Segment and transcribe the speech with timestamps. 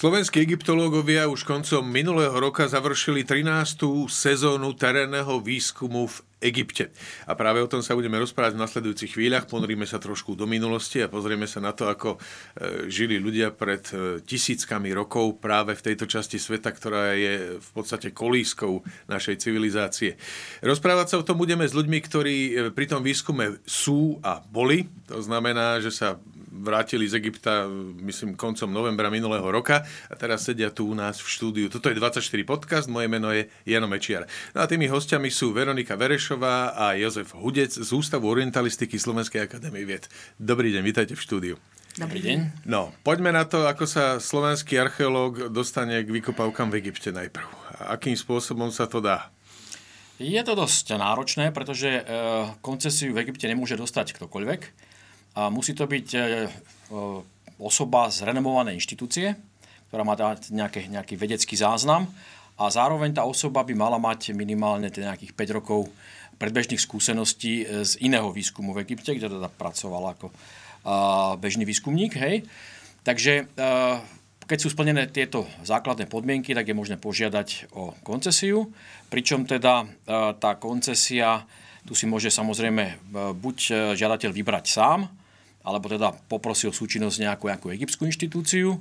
[0.00, 4.08] Slovenskí egyptológovia už koncom minulého roka završili 13.
[4.08, 6.88] sezónu terénneho výskumu v Egypte.
[7.28, 9.44] A práve o tom sa budeme rozprávať v nasledujúcich chvíľach.
[9.44, 12.18] Ponoríme sa trošku do minulosti a pozrieme sa na to, ako e,
[12.88, 18.16] žili ľudia pred e, tisíckami rokov práve v tejto časti sveta, ktorá je v podstate
[18.16, 20.16] kolískou našej civilizácie.
[20.64, 24.88] Rozprávať sa o tom budeme s ľuďmi, ktorí e, pri tom výskume sú a boli.
[25.12, 26.16] To znamená, že sa
[26.50, 27.70] vrátili z Egypta,
[28.02, 31.66] myslím, koncom novembra minulého roka a teraz sedia tu u nás v štúdiu.
[31.70, 34.26] Toto je 24 podcast, moje meno je Jano Mečiar.
[34.52, 39.86] No a tými hostiami sú Veronika Verešová a Jozef Hudec z Ústavu orientalistiky Slovenskej akadémie
[39.86, 40.10] vied.
[40.36, 41.54] Dobrý deň, vítajte v štúdiu.
[41.98, 42.66] Dobrý deň.
[42.70, 47.46] No, poďme na to, ako sa slovenský archeológ dostane k vykopavkám v Egypte najprv.
[47.82, 49.34] A akým spôsobom sa to dá?
[50.20, 52.02] Je to dosť náročné, pretože e,
[52.60, 54.89] koncesiu v Egypte nemôže dostať ktokoľvek.
[55.34, 56.24] A musí to byť e, e,
[57.62, 59.38] osoba z renomovanej inštitúcie,
[59.90, 62.10] ktorá má dať nejaké, nejaký vedecký záznam
[62.58, 65.86] a zároveň tá osoba by mala mať minimálne nejakých 5 rokov
[66.34, 70.28] predbežných skúseností e, z iného výskumu v Egypte, kde teda pracoval ako
[71.36, 72.16] bežný výskumník.
[72.16, 72.48] Hej.
[73.04, 73.52] Takže
[74.48, 78.64] keď sú splnené tieto základné podmienky, tak je možné požiadať o koncesiu,
[79.12, 79.84] pričom teda
[80.40, 81.44] tá koncesia,
[81.84, 83.56] tu si môže samozrejme buď
[83.92, 85.19] žiadateľ vybrať sám,
[85.60, 88.80] alebo teda poprosil súčinnosť nejakú, nejakú egyptskú inštitúciu.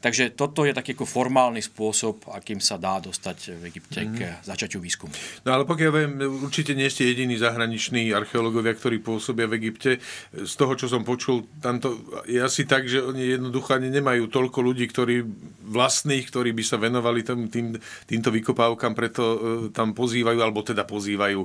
[0.00, 4.12] Takže toto je taký ako formálny spôsob, akým sa dá dostať v Egypte mm.
[4.16, 5.12] k začiatiu výskumu.
[5.44, 10.00] No ale pokiaľ viem, určite nie ste jediní zahraniční archeológovia, ktorí pôsobia v Egypte.
[10.32, 14.58] Z toho, čo som počul, tamto je asi tak, že oni jednoducho ani nemajú toľko
[14.64, 15.20] ľudí, ktorí
[15.68, 17.66] vlastných, ktorí by sa venovali tým, tým,
[18.08, 19.38] týmto vykopávkam, preto e,
[19.76, 21.44] tam pozývajú, alebo teda pozývajú,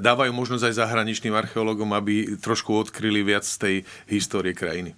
[0.00, 3.74] dávajú možnosť aj zahraničným archeológom, aby trošku odkryli viac z tej
[4.08, 4.96] histórie krajiny.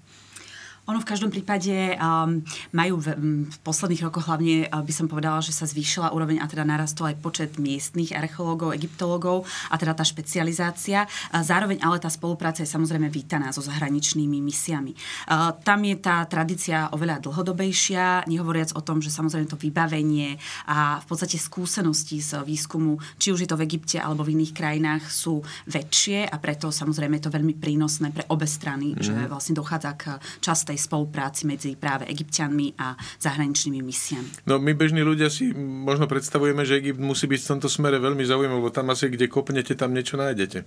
[0.91, 2.43] Ono v každom prípade um,
[2.75, 3.15] majú v,
[3.47, 7.07] v posledných rokoch hlavne, uh, by som povedala, že sa zvýšila úroveň a teda narastol
[7.09, 11.07] aj počet miestnych archeológov, egyptológov a teda tá špecializácia.
[11.31, 14.93] Uh, zároveň ale tá spolupráca je samozrejme vítaná so zahraničnými misiami.
[15.31, 20.99] Uh, tam je tá tradícia oveľa dlhodobejšia, nehovoriac o tom, že samozrejme to vybavenie a
[20.99, 25.07] v podstate skúsenosti z výskumu, či už je to v Egypte alebo v iných krajinách,
[25.07, 29.01] sú väčšie a preto samozrejme je to veľmi prínosné pre obe strany, mm.
[29.01, 29.31] že mhm.
[29.31, 30.03] vlastne dochádza k
[30.43, 34.49] častej tej spolupráci medzi práve egyptianmi a zahraničnými misiami.
[34.49, 38.25] No my bežní ľudia si možno predstavujeme, že Egypt musí byť v tomto smere veľmi
[38.25, 40.65] zaujímavý, lebo tam asi kde kopnete, tam niečo nájdete.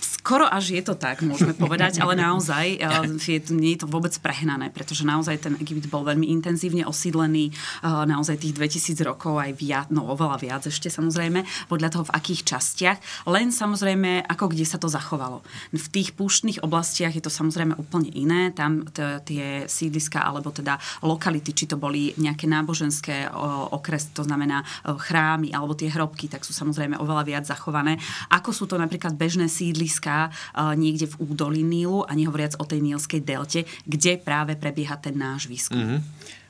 [0.00, 2.78] Skoro až je to tak, môžeme povedať, ale naozaj
[3.22, 8.38] je, nie je to vôbec prehnané, pretože naozaj ten Egypt bol veľmi intenzívne osídlený naozaj
[8.42, 12.98] tých 2000 rokov aj viac, no oveľa viac ešte samozrejme, podľa toho v akých častiach.
[13.30, 15.42] Len samozrejme, ako kde sa to zachovalo.
[15.74, 18.54] V tých púštnych oblastiach je to samozrejme úplne iné.
[18.54, 23.30] Tam t- tie sídliska alebo teda lokality, či to boli nejaké náboženské
[23.74, 27.98] okres, to znamená chrámy alebo tie hrobky, tak sú samozrejme oveľa viac zachované.
[28.30, 32.82] Ako sú to napríklad bežné sídliská uh, niekde v údolí Nílu a nehovoriac o tej
[32.82, 35.78] nílskej delte, kde práve prebieha ten náš výskum.
[35.78, 36.00] Mm-hmm.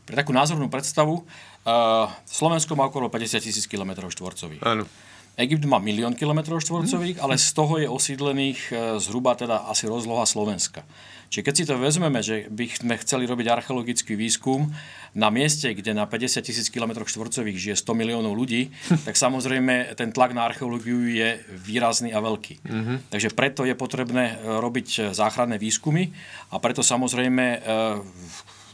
[0.08, 4.64] Pre takú názornú predstavu, uh, Slovensko má okolo 50 tisíc km štvorcových.
[4.64, 4.88] Áno.
[5.36, 10.24] Egypt má milión kilometrov štvorcových, ale z toho je osídlených uh, zhruba teda asi rozloha
[10.24, 10.84] Slovenska.
[11.32, 14.69] Čiže keď si to vezmeme, že by sme chceli robiť archeologický výskum
[15.16, 18.69] na mieste, kde na 50 tisíc km štvorcových žije 100 miliónov ľudí,
[19.08, 22.61] tak samozrejme ten tlak na archeológiu je výrazný a veľký.
[22.61, 22.96] Mm-hmm.
[23.08, 26.12] Takže preto je potrebné e, robiť e, záchranné výskumy
[26.52, 27.58] a preto samozrejme e,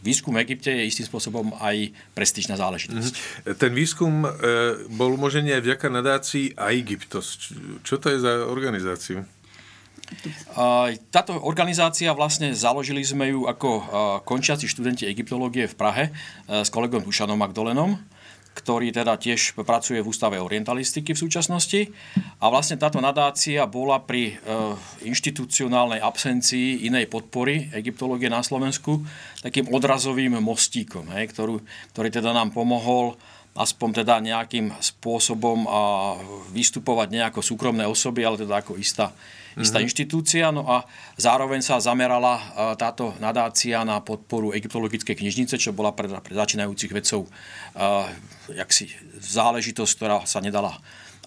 [0.02, 3.12] výskum v Egypte je istým spôsobom aj prestížna záležitosť.
[3.14, 3.54] Mm-hmm.
[3.54, 4.30] Ten výskum e,
[4.98, 7.54] bol umožnený aj vďaka nadácii a Egyptos.
[7.86, 9.37] Čo to je za organizáciu?
[11.12, 13.68] Táto organizácia vlastne založili sme ju ako
[14.24, 16.04] končiaci študenti egyptológie v Prahe
[16.48, 17.94] s kolegom Dušanom Magdolenom,
[18.58, 21.94] ktorý teda tiež pracuje v Ústave orientalistiky v súčasnosti.
[22.42, 24.34] A vlastne táto nadácia bola pri
[25.06, 29.06] inštitucionálnej absencii inej podpory egyptológie na Slovensku
[29.46, 31.62] takým odrazovým mostíkom, hej, ktorú,
[31.94, 33.14] ktorý teda nám pomohol
[33.58, 35.66] aspoň teda nejakým spôsobom
[36.54, 39.10] vystupovať nejako súkromné osoby, ale teda ako istá,
[39.56, 39.84] mm-hmm.
[39.86, 40.50] inštitúcia.
[40.52, 40.84] No a
[41.16, 42.40] zároveň sa zamerala
[42.76, 47.30] táto nadácia na podporu egyptologickej knižnice, čo bola pre, pre začínajúcich vedcov
[48.52, 50.76] jaksi záležitosť, ktorá sa nedala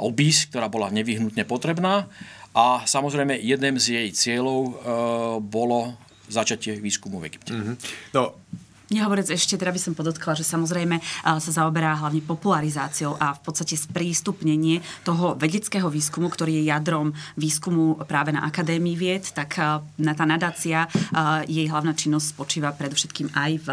[0.01, 2.09] obísť, ktorá bola nevyhnutne potrebná.
[2.51, 4.73] A samozrejme, jedným z jej cieľov e,
[5.39, 5.95] bolo
[6.27, 7.55] začatie výskumu v Egypte.
[7.55, 7.75] Mm-hmm.
[8.11, 8.35] No,
[8.91, 13.75] Nehovoriac ešte, teda by som podotkla, že samozrejme sa zaoberá hlavne popularizáciou a v podstate
[13.75, 19.57] sprístupnenie toho vedeckého výskumu, ktorý je jadrom výskumu práve na Akadémii vied, tak
[19.97, 20.85] na tá nadácia,
[21.47, 23.67] jej hlavná činnosť spočíva predovšetkým aj v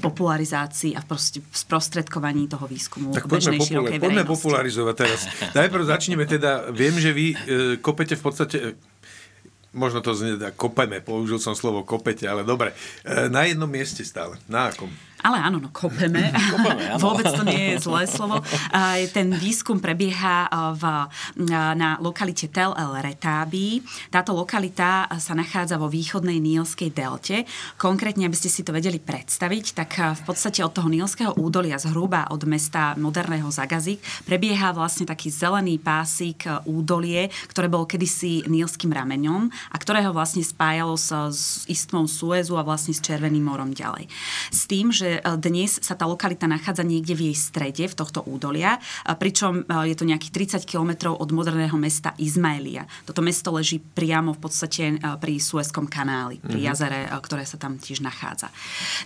[0.00, 1.20] popularizácii a v
[1.52, 5.20] sprostredkovaní toho výskumu tak poďme, popula- poďme popularizovať teraz.
[5.52, 7.36] Najprv začneme teda, viem, že vy e,
[7.78, 8.56] kopete v podstate
[9.72, 12.72] možno to znie, kopeme, použil som slovo kopete, ale dobre.
[13.04, 14.36] E, na jednom mieste stále.
[14.48, 14.88] Na akom?
[15.22, 16.34] Ale áno, no kopeme.
[16.52, 17.00] kopeme áno.
[17.00, 18.42] Vôbec to nie je zlé slovo.
[19.14, 20.84] Ten výskum prebieha v,
[21.48, 23.82] na lokalite Tel El Retábi.
[24.10, 27.46] Táto lokalita sa nachádza vo východnej Nílskej delte.
[27.78, 32.26] Konkrétne, aby ste si to vedeli predstaviť, tak v podstate od toho Nílskeho údolia zhruba
[32.34, 39.50] od mesta moderného Zagazik prebieha vlastne taký zelený pásik údolie, ktoré bolo kedysi Nílským rameňom
[39.70, 44.08] a ktorého vlastne spájalo sa s istmou Suezu a vlastne s Červeným morom ďalej.
[44.50, 48.24] S tým, že E, dnes sa tá lokalita nachádza niekde v jej strede, v tohto
[48.24, 48.80] údolia,
[49.18, 52.88] pričom e, je to nejakých 30 kilometrov od moderného mesta Izmaelia.
[53.04, 56.68] Toto mesto leží priamo v podstate e, pri Suezkom kanáli, pri mm-hmm.
[56.72, 58.48] jazere, ktoré sa tam tiež nachádza.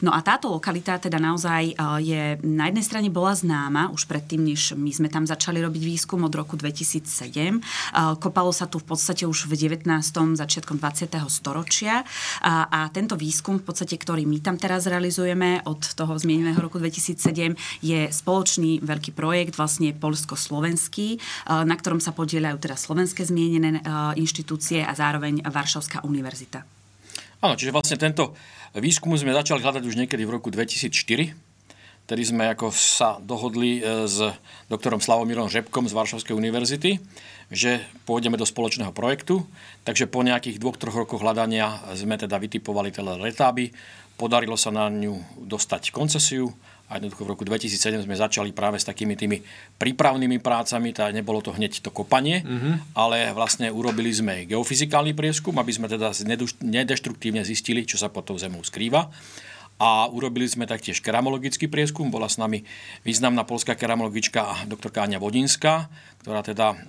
[0.05, 1.75] No a táto lokalita teda naozaj
[2.05, 6.20] je, na jednej strane bola známa už predtým, než my sme tam začali robiť výskum
[6.23, 7.62] od roku 2007.
[8.20, 9.88] Kopalo sa tu v podstate už v 19.
[10.37, 11.17] začiatkom 20.
[11.32, 12.05] storočia
[12.44, 16.76] a, a tento výskum v podstate, ktorý my tam teraz realizujeme od toho zmieneného roku
[16.76, 23.81] 2007 je spoločný veľký projekt, vlastne polsko-slovenský, e, na ktorom sa podielajú teda slovenské zmienené
[23.81, 23.82] e,
[24.20, 26.62] inštitúcie a zároveň Varšavská univerzita.
[27.40, 28.37] Áno, čiže vlastne tento
[28.76, 31.45] výskum sme začali hľadať už niekedy v roku 2004,
[32.06, 34.23] Tedy sme ako sa dohodli e, s
[34.70, 37.03] doktorom Slavomírom Žebkom z Varšavskej univerzity,
[37.50, 39.43] že pôjdeme do spoločného projektu.
[39.82, 43.75] Takže po nejakých dvoch, troch rokoch hľadania sme teda vytipovali teda letáby,
[44.17, 46.49] Podarilo sa na ňu dostať koncesiu
[46.88, 49.44] a jednoducho v roku 2007 sme začali práve s takými tými
[49.76, 52.97] prípravnými prácami, teda nebolo to hneď to kopanie, mm-hmm.
[52.97, 56.17] ale vlastne urobili sme geofyzikálny prieskum, aby sme teda
[56.64, 59.12] nedeštruktívne zistili, čo sa pod tou zemou skrýva.
[59.76, 62.08] A urobili sme taktiež keramologický prieskum.
[62.08, 62.64] Bola s nami
[63.05, 65.93] významná polská keramologička doktorka Ania Vodinská,
[66.25, 66.81] ktorá teda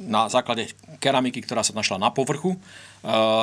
[0.00, 2.56] na základe keramiky, ktorá sa našla na povrchu,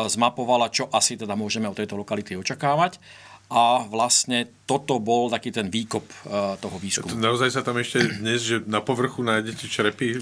[0.09, 2.97] zmapovala, čo asi teda môžeme od tejto lokality očakávať
[3.47, 7.15] a vlastne toto bol taký ten výkop uh, toho výskumu.
[7.15, 10.19] Naozaj sa tam ešte dnes, že na povrchu nájdete črepy?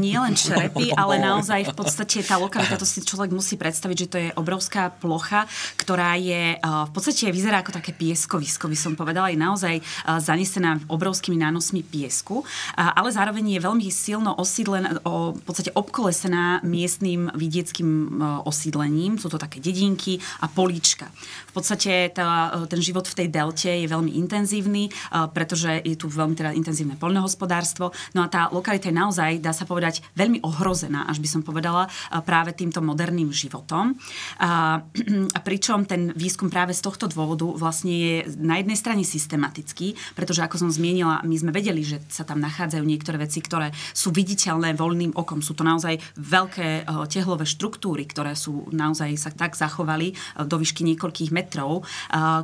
[0.00, 4.08] Nie len črepy, ale naozaj v podstate tá lokalita, to si človek musí predstaviť, že
[4.08, 5.44] to je obrovská plocha,
[5.76, 10.16] ktorá je uh, v podstate vyzerá ako také pieskovisko, by som povedala, je naozaj uh,
[10.16, 12.40] zanesená obrovskými nánosmi piesku,
[12.72, 19.20] ale zároveň je veľmi silno osídlená, v podstate obkolesená miestnym vidieckým osídlením.
[19.20, 21.12] Sú to také dedinky a políčka.
[21.50, 24.92] V podstate tá ten život v tej delte je veľmi intenzívny,
[25.32, 27.90] pretože je tu veľmi teda intenzívne poľnohospodárstvo.
[28.16, 31.88] No a tá lokalita je naozaj, dá sa povedať, veľmi ohrozená, až by som povedala,
[32.24, 33.96] práve týmto moderným životom.
[34.42, 34.82] A,
[35.36, 40.44] a pričom ten výskum práve z tohto dôvodu vlastne je na jednej strane systematický, pretože
[40.44, 44.74] ako som zmienila, my sme vedeli, že sa tam nachádzajú niektoré veci, ktoré sú viditeľné
[44.76, 45.40] voľným okom.
[45.44, 50.14] Sú to naozaj veľké tehlové štruktúry, ktoré sú naozaj sa tak zachovali
[50.46, 51.84] do výšky niekoľkých metrov,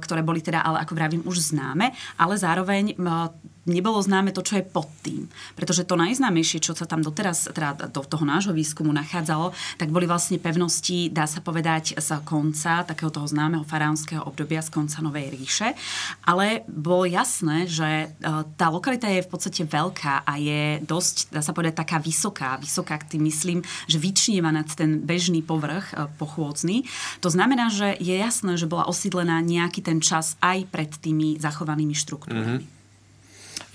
[0.09, 2.97] ktoré boli teda, ale ako vravím, už známe, ale zároveň
[3.69, 5.29] nebolo známe to, čo je pod tým.
[5.55, 10.09] Pretože to najznámejšie, čo sa tam doteraz, teda do toho nášho výskumu nachádzalo, tak boli
[10.09, 15.33] vlastne pevnosti, dá sa povedať, z konca takého toho známeho faraónskeho obdobia, z konca Novej
[15.37, 15.77] ríše.
[16.25, 18.07] Ale bolo jasné, že e,
[18.57, 22.57] tá lokalita je v podstate veľká a je dosť, dá sa povedať, taká vysoká.
[22.57, 26.89] Vysoká, tým myslím, že vyčnieva nad ten bežný povrch e, pochôdzny.
[27.21, 31.95] To znamená, že je jasné, že bola osídlená nejaký ten čas aj pred tými zachovanými
[31.95, 32.65] štruktúrami.
[32.65, 32.78] Mm-hmm.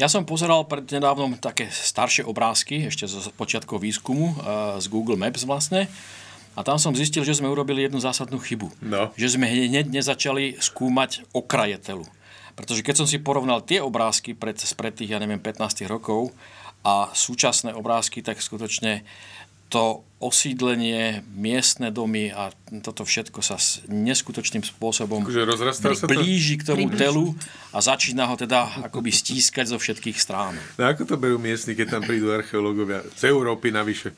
[0.01, 5.21] Ja som pozeral pred nedávnom také staršie obrázky, ešte z počiatkov výskumu, eh, z Google
[5.21, 5.85] Maps vlastne.
[6.53, 8.69] A tam som zistil, že sme urobili jednu zásadnú chybu.
[8.81, 9.09] No.
[9.17, 12.05] Že sme hneď nezačali skúmať okraje telu.
[12.53, 16.29] Pretože keď som si porovnal tie obrázky pred, pred tých, ja neviem, 15 rokov
[16.85, 19.01] a súčasné obrázky, tak skutočne
[19.73, 23.57] to osídlenie, miestne domy a toto všetko sa
[23.89, 27.33] neskutočným spôsobom akože blíži k tomu telu
[27.73, 30.55] a začína ho teda akoby stískať zo všetkých strán.
[30.77, 34.15] No ako to berú miestni, keď tam prídu archeológovia z Európy navyše?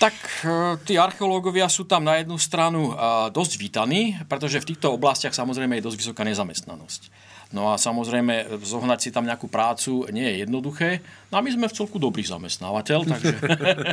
[0.00, 0.48] Tak e,
[0.88, 2.92] tí archeológovia sú tam na jednu stranu e,
[3.28, 7.12] dosť vítaní, pretože v týchto oblastiach samozrejme je dosť vysoká nezamestnanosť.
[7.50, 11.02] No a samozrejme, zohnať si tam nejakú prácu nie je jednoduché.
[11.30, 13.34] No a my sme v celku dobrý zamestnávateľ, takže,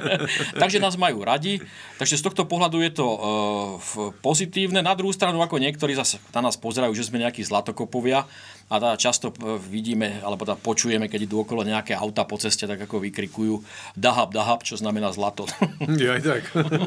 [0.62, 1.62] takže nás majú radi.
[2.01, 4.82] Takže z tohto pohľadu je to uh, pozitívne.
[4.82, 8.25] Na druhú stranu, ako niektorí zase na nás pozerajú, že sme nejakí zlatokopovia,
[8.67, 12.67] a teda často e, vidíme, alebo teda počujeme, keď idú okolo nejaké auta po ceste,
[12.67, 13.63] tak ako vykrikujú
[13.96, 15.48] dahab, dahab, čo znamená zlato.
[15.98, 16.44] Ja aj tak.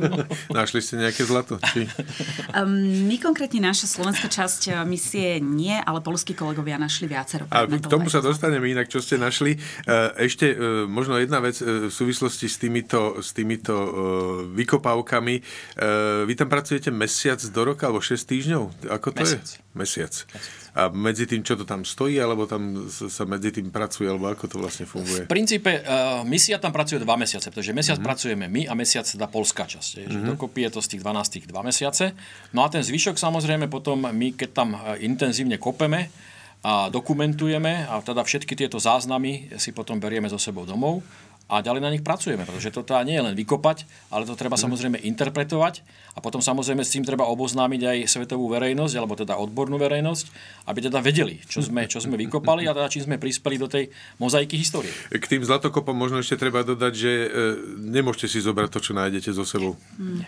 [0.61, 1.57] Našli ste nejaké zlato?
[1.73, 1.89] Či...
[2.53, 7.49] Um, my konkrétne naša slovenská časť e, misie nie, ale polskí kolegovia našli viacero.
[7.49, 9.57] A k tomu sa dostaneme inak, čo ste našli.
[9.57, 10.57] E, ešte
[10.89, 13.77] možno jedna vec v súvislosti s týmito, s týmito
[14.57, 15.35] vykopávkami.
[16.25, 18.89] Vy tam pracujete mesiac do roka alebo 6 týždňov?
[18.89, 19.45] Ako to mesiac.
[19.45, 19.61] je?
[19.77, 20.15] Mesiac.
[20.17, 20.61] Mesiac.
[20.71, 24.47] A medzi tým, čo to tam stojí, alebo tam sa medzi tým pracuje, alebo ako
[24.47, 25.27] to vlastne funguje?
[25.27, 28.09] V princípe uh, misia tam pracuje dva mesiace, pretože mesiac mm-hmm.
[28.09, 30.07] pracujeme my a mesiac teda polská časť.
[30.07, 30.27] Mm-hmm.
[30.31, 32.15] Dokopy je to z tých 12 dva mesiace.
[32.55, 36.07] No a ten zvyšok samozrejme potom my, keď tam e, intenzívne kopeme,
[36.61, 41.01] a dokumentujeme a teda všetky tieto záznamy si potom berieme so sebou domov
[41.51, 43.83] a ďalej na nich pracujeme, pretože to nie je len vykopať,
[44.15, 44.63] ale to treba mm.
[44.71, 45.83] samozrejme interpretovať
[46.15, 50.25] a potom samozrejme s tým treba oboznámiť aj svetovú verejnosť, alebo teda odbornú verejnosť,
[50.71, 53.91] aby teda vedeli, čo sme, čo sme vykopali a teda čím sme prispeli do tej
[54.23, 54.95] mozaiky histórie.
[55.11, 57.29] K tým zlatokopom možno ešte treba dodať, že e,
[57.83, 59.75] nemôžete si zobrať to, čo nájdete so sebou.
[59.99, 60.23] Mm.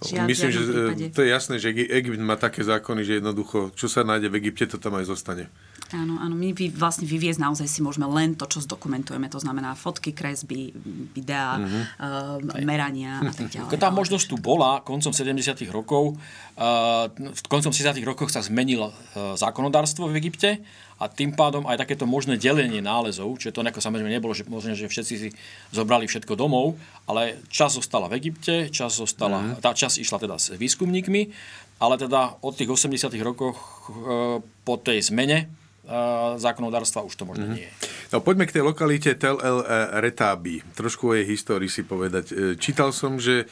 [0.00, 3.90] Žiaľ, Myslím, že e, to je jasné, že Egypt má také zákony, že jednoducho, čo
[3.90, 5.50] sa nájde v Egypte, to tam aj zostane.
[5.90, 9.26] Áno, áno, my vy, vlastne vyviezť naozaj si môžeme len to, čo zdokumentujeme.
[9.26, 10.70] To znamená fotky, kresby,
[11.10, 11.82] videá, mm-hmm.
[11.98, 13.74] uh, merania a tak ďalej.
[13.74, 15.42] Tá možnosť tu bola koncom 70
[15.74, 16.14] rokov.
[16.54, 20.62] Uh, v koncom 70 rokoch sa zmenilo uh, zákonodárstvo v Egypte
[21.00, 24.76] a tým pádom aj takéto možné delenie nálezov, čiže to nejako samozrejme nebolo, že možno,
[24.76, 25.28] že všetci si
[25.72, 26.76] zobrali všetko domov,
[27.08, 29.64] ale čas zostala v Egypte, čas zostala, mm.
[29.64, 31.22] tá čas išla teda s výskumníkmi,
[31.80, 33.62] ale teda od tých 80 rokoch e,
[34.44, 35.48] po tej zmene
[36.38, 37.58] zákonodárstva už to možno mm-hmm.
[37.58, 37.72] nie je.
[38.14, 39.62] No poďme k tej lokalite Tel El
[39.98, 40.62] Retabi.
[40.74, 42.24] Trošku o jej histórii si povedať.
[42.30, 43.46] E, čítal som, že e,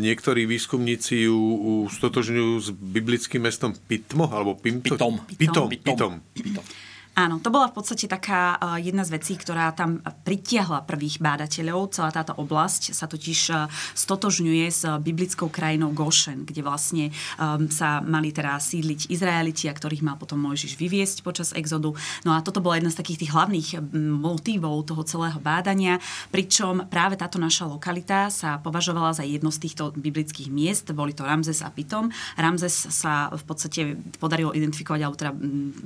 [0.00, 4.96] niektorí výskumníci ju, stotožňujú s biblickým mestom Pitmo, alebo Pimto?
[4.96, 5.20] Pitom.
[5.28, 5.68] Pitom.
[5.68, 5.80] Pitom.
[5.80, 6.12] Pitom.
[6.32, 6.64] Pitom.
[7.12, 11.92] Áno, to bola v podstate taká uh, jedna z vecí, ktorá tam pritiahla prvých bádateľov.
[11.92, 18.00] Celá táto oblasť sa totiž uh, stotožňuje s biblickou krajinou Goshen, kde vlastne um, sa
[18.00, 21.92] mali teda sídliť Izraeliti, a ktorých mal potom Mojžiš vyviesť počas exodu.
[22.24, 26.00] No a toto bola jedna z takých tých hlavných motívov toho celého bádania,
[26.32, 30.88] pričom práve táto naša lokalita sa považovala za jedno z týchto biblických miest.
[30.96, 32.08] Boli to Ramzes a Pitom.
[32.40, 35.32] Ramzes sa v podstate podarilo identifikovať, alebo teda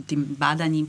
[0.06, 0.86] tým bádaním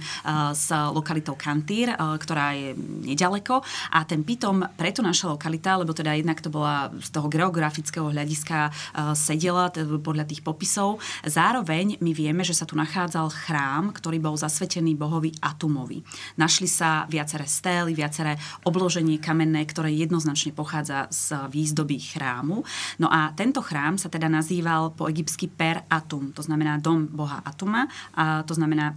[0.51, 3.63] s lokalitou Kantír, ktorá je nedaleko.
[3.95, 8.69] A ten Pitom preto naša lokalita, lebo teda jednak to bola z toho geografického hľadiska
[9.15, 9.71] sedela
[10.03, 10.99] podľa tých popisov.
[11.23, 16.03] Zároveň my vieme, že sa tu nachádzal chrám, ktorý bol zasvetený bohovi Atumovi.
[16.35, 18.35] Našli sa viaceré stély, viaceré
[18.67, 22.67] obloženie kamenné, ktoré jednoznačne pochádza z výzdoby chrámu.
[22.99, 27.39] No a tento chrám sa teda nazýval po egyptsky Per Atum, to znamená dom boha
[27.45, 27.87] Atuma.
[28.17, 28.95] A to znamená e,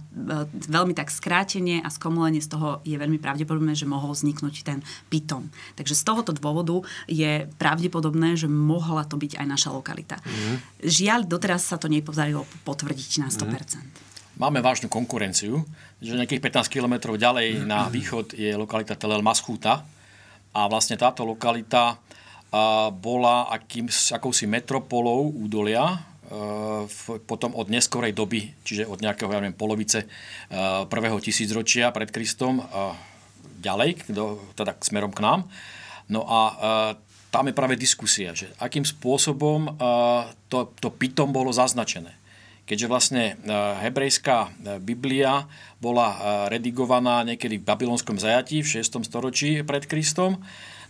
[0.67, 4.81] veľmi tak skrátenie a skomolenie z toho je veľmi pravdepodobné, že mohol vzniknúť ten
[5.13, 5.53] pitom.
[5.77, 10.17] Takže z tohoto dôvodu je pravdepodobné, že mohla to byť aj naša lokalita.
[10.25, 10.57] Mm.
[10.81, 13.77] Žiaľ, doteraz sa to nepodarilo potvrdiť na 100%.
[13.77, 14.09] Mm.
[14.41, 15.61] Máme vážnu konkurenciu,
[16.01, 19.85] že nejakých 15 km ďalej na východ je lokalita Telel Maschúta
[20.49, 22.01] a vlastne táto lokalita
[22.97, 26.10] bola akým, akousi metropolou údolia,
[27.27, 30.07] potom od neskorej doby, čiže od nejakého, ja neviem, polovice
[30.87, 32.63] prvého tisícročia pred Kristom
[33.59, 35.39] ďalej, do, teda smerom k nám.
[36.07, 36.39] No a
[37.31, 39.75] tam je práve diskusia, že akým spôsobom
[40.51, 42.15] to, to pitom bolo zaznačené.
[42.63, 43.23] Keďže vlastne
[43.83, 45.43] hebrejská Biblia
[45.83, 49.03] bola redigovaná niekedy v babylonskom zajatí v 6.
[49.03, 50.39] storočí pred Kristom,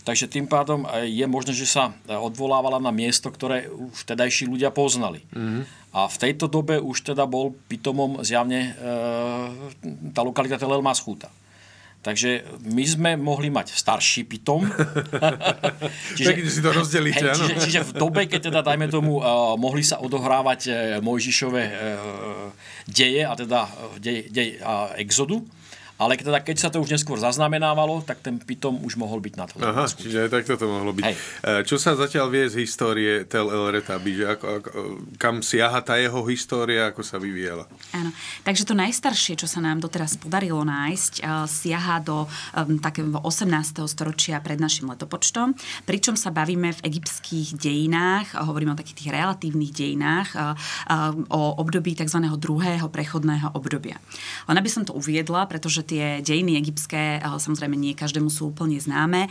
[0.02, 4.50] Takže tým pádom e, je možné, že sa e, odvolávala na miesto, ktoré už vtedajší
[4.50, 5.22] ľudia poznali.
[5.30, 5.62] Mm-hmm.
[5.94, 8.90] A v tejto dobe už teda bol pitomom zjavne e,
[10.10, 11.30] tá lokalita Telel Maschúta.
[12.02, 14.66] Takže my sme mohli mať starší pitom.
[16.18, 19.86] čiže, si to rozdelíte, hej, čiže, čiže v dobe, keď teda, dajme tomu, uh, mohli
[19.86, 21.74] sa odohrávať uh, Mojžišové uh,
[22.90, 25.46] deje, a teda uh, dej, dej uh, exodu,
[26.02, 29.34] ale keď, teda, keď sa to už neskôr zaznamenávalo, tak ten pitom už mohol byť
[29.38, 29.54] na to.
[29.62, 31.04] Aha, čiže aj takto to mohlo byť.
[31.06, 31.16] Hej.
[31.46, 34.70] E, Čo sa zatiaľ vie z histórie Tel El Retabi, že ako, ako,
[35.22, 37.70] kam siaha tá jeho história, ako sa vyvíjala?
[37.94, 38.10] Áno.
[38.42, 43.86] Takže to najstaršie, čo sa nám doteraz podarilo nájsť, uh, siaha do um, takého 18.
[43.86, 45.54] storočia pred našim letopočtom,
[45.86, 50.54] pričom sa bavíme v egyptských dejinách, hovoríme o takých tých relatívnych dejinách, uh,
[51.30, 52.18] o období tzv.
[52.40, 54.00] druhého prechodného obdobia.
[54.50, 58.80] Len aby som to uviedla, pretože tie dejiny egyptské uh, samozrejme nie každému sú úplne
[58.80, 59.28] známe.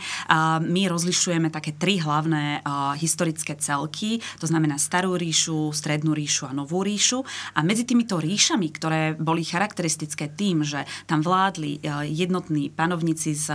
[0.62, 6.54] My rozlišujeme také tri hlavné uh, historické celky, to znamená Starú ríšu, Strednú ríšu a
[6.54, 7.24] Novú ríšu.
[7.56, 13.46] A medzi týmito ríšami, ktoré boli charakteristické tým, že tam vládli uh, jednotní panovníci z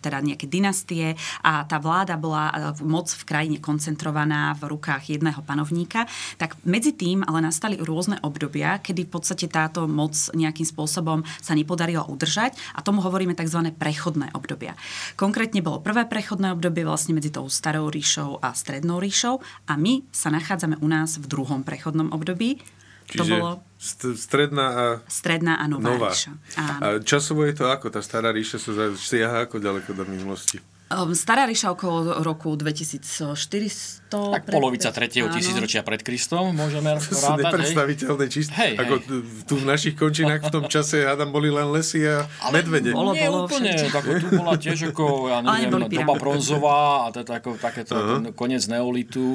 [0.00, 6.08] teda nejaké dynastie a tá vláda bola moc v krajine koncentrovaná v rukách jedného panovníka,
[6.40, 11.52] tak medzi tým ale nastali rôzne obdobia, kedy v podstate táto moc nejakým spôsobom sa
[11.52, 13.72] nepodarila udržať a tomu hovoríme tzv.
[13.74, 14.76] prechodné obdobia.
[15.16, 20.04] Konkrétne bolo prvé prechodné obdobie vlastne medzi tou starou ríšou a strednou ríšou a my
[20.12, 22.60] sa nachádzame u nás v druhom prechodnom období.
[23.06, 26.10] Čiže to bolo st- stredná a stredná a nová, nová.
[26.10, 26.34] ríša.
[26.58, 26.80] Áno.
[26.82, 27.86] A časovo je to ako?
[27.86, 30.58] Tá stará ríša sa siaha ako ďaleko do minulosti?
[30.86, 34.06] Um, Stará ríša okolo roku 2400.
[34.06, 35.26] Tak pred- polovica 3.
[35.26, 35.34] áno.
[35.34, 37.42] tisícročia pred Kristom môžeme To sú rátať.
[37.42, 38.54] nepredstaviteľné čísla.
[38.54, 39.06] Hej, Ako hej.
[39.50, 42.22] tu- v našich končinách v tom čase, hádam, boli len lesy a
[42.54, 42.94] medvede.
[42.94, 47.10] bolo- Nie bolo úplne, tako, tu bola tiež ako, ja Ale neviem, doba bronzová a
[47.10, 48.30] to je tako, takéto uh-huh.
[48.30, 49.34] koniec neolitu.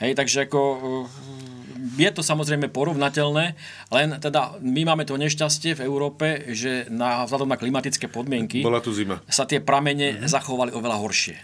[0.00, 0.60] Hej, takže ako
[1.04, 1.59] uh,
[1.96, 3.44] je to samozrejme porovnateľné,
[3.90, 8.78] len teda my máme to nešťastie v Európe, že na, vzhľadom na klimatické podmienky Bola
[8.78, 9.18] tu zima.
[9.26, 11.36] sa tie pramene zachovali oveľa horšie.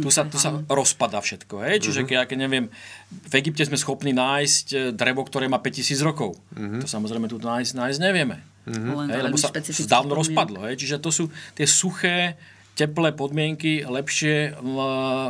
[0.00, 1.54] Tu sa, tu sa rozpada všetko.
[1.66, 1.88] Hej?
[1.88, 2.66] Čiže keď, ja keď neviem,
[3.10, 6.38] v Egypte sme schopní nájsť e, drevo, ktoré má 5000 rokov.
[6.56, 8.40] To samozrejme tu nájsť, nájsť nevieme.
[8.62, 9.50] Len Hej, lebo sa
[9.90, 10.62] dávno rozpadlo.
[10.70, 10.78] Hej?
[10.78, 11.24] Čiže to sú
[11.58, 12.38] tie suché,
[12.72, 14.56] teplé podmienky, lepšie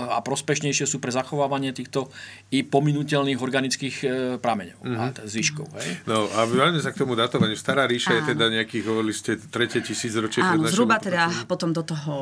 [0.08, 2.06] a prospešnejšie sú pre zachovávanie týchto
[2.54, 4.06] i pominuteľných organických e,
[4.38, 5.66] prameňov a t- zvyškov.
[5.74, 6.06] Hej?
[6.06, 7.58] No a vráťme sa k tomu datovaniu.
[7.58, 8.30] Stará ríša je Áno.
[8.36, 12.14] teda nejakých, hovorili ste, tretie tisícročie Áno, zhruba teda potom do toho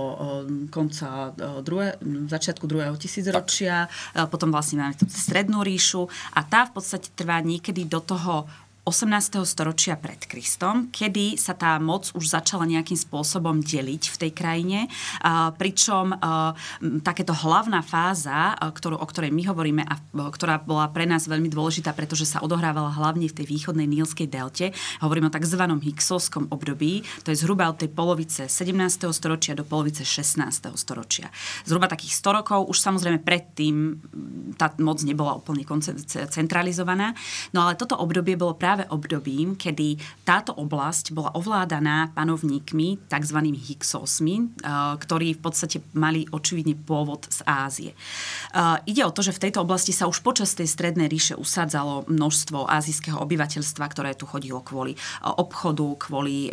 [0.73, 2.01] konca druhé,
[2.31, 7.45] začiatku druhého tisícročia, e, potom vlastne máme tú strednú ríšu a tá v podstate trvá
[7.45, 8.49] niekedy do toho
[8.91, 9.47] 18.
[9.47, 14.91] storočia pred Kristom, kedy sa tá moc už začala nejakým spôsobom deliť v tej krajine,
[15.55, 16.11] pričom
[17.07, 21.95] takéto hlavná fáza, ktorú, o ktorej my hovoríme a ktorá bola pre nás veľmi dôležitá,
[21.95, 25.63] pretože sa odohrávala hlavne v tej východnej nílskej delte, hovoríme o tzv.
[25.63, 29.07] Higgsovskom období, to je zhruba od tej polovice 17.
[29.15, 30.51] storočia do polovice 16.
[30.75, 31.31] storočia.
[31.63, 34.03] Zhruba takých 100 rokov, už samozrejme predtým
[34.59, 35.63] tá moc nebola úplne
[36.27, 37.15] centralizovaná,
[37.55, 43.39] no ale toto obdobie bolo práve obdobím, kedy táto oblasť bola ovládaná panovníkmi, tzv.
[43.51, 44.47] Hyksosmi, eh,
[44.97, 47.91] ktorí v podstate mali očividne pôvod z Ázie.
[47.93, 52.09] Eh, Ide o to, že v tejto oblasti sa už počas tej strednej ríše usádzalo
[52.09, 56.53] množstvo azijského obyvateľstva, ktoré tu chodilo kvôli eh, obchodu, kvôli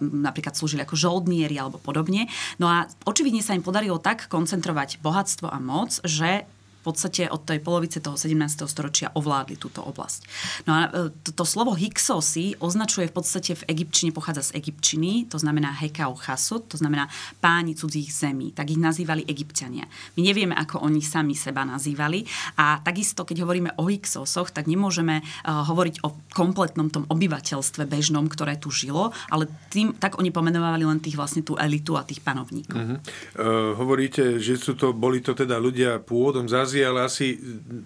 [0.00, 2.26] napríklad slúžili ako žoldnieri alebo podobne.
[2.56, 6.48] No a očividne sa im podarilo tak koncentrovať bohatstvo a moc, že
[6.88, 8.64] podstate od tej polovice toho 17.
[8.64, 10.20] storočia ovládli túto oblasť.
[10.64, 15.28] No a e, to, to slovo Hyksosi označuje v podstate v egyptčine, pochádza z egyptčiny,
[15.28, 17.12] to znamená Hekau Chasut, to znamená
[17.44, 18.56] páni cudzích zemí.
[18.56, 19.84] Tak ich nazývali egyptiania.
[20.16, 22.24] My nevieme, ako oni sami seba nazývali
[22.56, 28.30] a takisto, keď hovoríme o Hyksosoch, tak nemôžeme uh, hovoriť o kompletnom tom obyvateľstve bežnom,
[28.30, 32.24] ktoré tu žilo, ale tým, tak oni pomenovali len tých vlastne tú elitu a tých
[32.24, 32.78] panovníkov.
[32.78, 37.26] Uh, hovoríte, že sú to, boli to teda ľudia pôvodom z Ázie, ale asi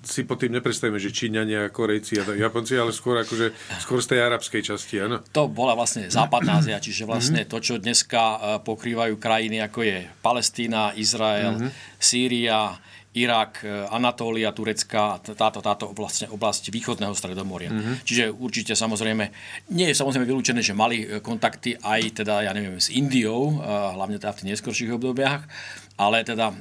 [0.04, 4.20] si pod tým nepredstavíme, že Číňania, Korejci a Japonci, ale skôr akože skôr z tej
[4.20, 5.24] arabskej časti, áno.
[5.32, 9.96] To bola vlastne západná Ázia, čiže vlastne to, čo dneska e, pokrývajú krajiny, ako je
[10.20, 12.76] Palestína, Izrael, Sýria,
[13.16, 17.72] Irak, e, Anatólia, Turecka, táto, táto vlastne oblasť východného stredomoria.
[18.04, 19.24] Čiže určite samozrejme,
[19.72, 23.56] nie je samozrejme vylúčené, že mali e, kontakty aj teda, ja neviem, s Indiou,
[23.96, 25.48] hlavne teda v tých neskorších obdobiach,
[25.96, 26.52] ale teda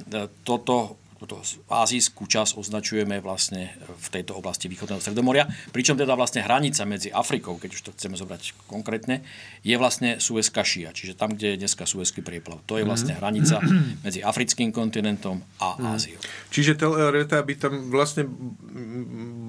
[0.48, 5.48] toto túto azijskú časť označujeme vlastne v tejto oblasti východného stredomoria.
[5.70, 9.22] Pričom teda vlastne hranica medzi Afrikou, keď už to chceme zobrať konkrétne,
[9.62, 12.60] je vlastne Suezka šia, čiže tam, kde je dneska Suezký prieplav.
[12.66, 13.62] To je vlastne hranica
[14.06, 16.20] medzi africkým kontinentom a Áziou.
[16.50, 18.26] Čiže Tel by tam vlastne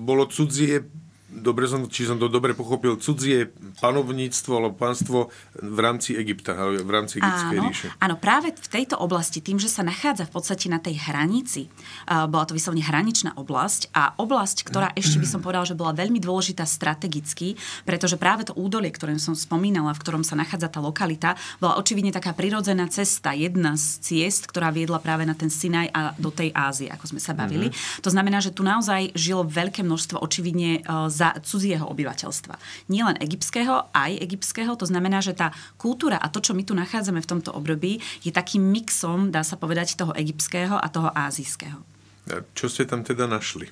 [0.03, 1.02] bolo cudzie
[1.33, 3.49] dobre som, či som to dobre pochopil, cudzie
[3.81, 7.87] panovníctvo alebo pánstvo v rámci Egypta, v rámci egyptskej áno, ríše.
[7.97, 11.67] Áno, práve v tejto oblasti, tým, že sa nachádza v podstate na tej hranici,
[12.07, 15.91] uh, bola to vyslovene hraničná oblasť a oblasť, ktorá ešte by som povedala, že bola
[15.97, 20.79] veľmi dôležitá strategicky, pretože práve to údolie, ktoré som spomínala, v ktorom sa nachádza tá
[20.83, 25.89] lokalita, bola očividne taká prirodzená cesta, jedna z ciest, ktorá viedla práve na ten Sinaj
[25.95, 27.71] a do tej Ázie, ako sme sa bavili.
[27.71, 28.03] Mm-hmm.
[28.03, 32.59] To znamená, že tu naozaj žilo veľké množstvo očividne uh, za cudzieho obyvateľstva.
[32.91, 34.75] Nielen egyptského, aj egyptského.
[34.75, 38.35] To znamená, že tá kultúra a to, čo my tu nachádzame v tomto období, je
[38.35, 41.79] takým mixom, dá sa povedať, toho egyptského a toho azijského.
[42.27, 43.71] A čo ste tam teda našli?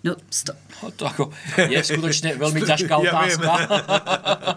[0.00, 0.56] No, sto...
[0.80, 1.28] no, to ako
[1.60, 3.52] je skutočne veľmi ťažká otázka.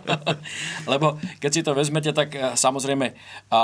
[0.94, 3.14] Lebo keď si to vezmete, tak eh, samozrejme
[3.52, 3.60] a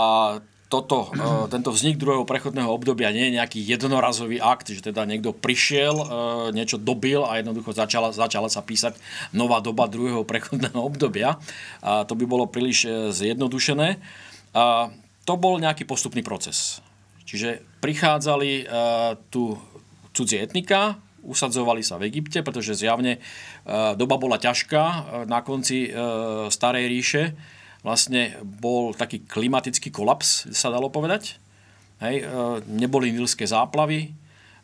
[0.70, 5.34] toto, e, tento vznik druhého prechodného obdobia nie je nejaký jednorazový akt, že teda niekto
[5.34, 6.06] prišiel, e,
[6.54, 8.94] niečo dobil a jednoducho začala, začala sa písať
[9.34, 11.42] nová doba druhého prechodného obdobia.
[11.82, 13.98] A to by bolo príliš e, zjednodušené.
[14.54, 14.94] A
[15.26, 16.86] to bol nejaký postupný proces.
[17.26, 18.66] Čiže prichádzali
[19.30, 19.54] tu
[20.18, 23.22] cudzie etnika, usadzovali sa v Egypte, pretože zjavne
[23.94, 24.84] doba bola ťažká
[25.30, 25.94] na konci
[26.50, 27.38] Starej ríše
[27.82, 31.40] vlastne bol taký klimatický kolaps, sa dalo povedať.
[32.00, 32.26] Hej, e,
[32.68, 34.16] neboli nilské záplavy,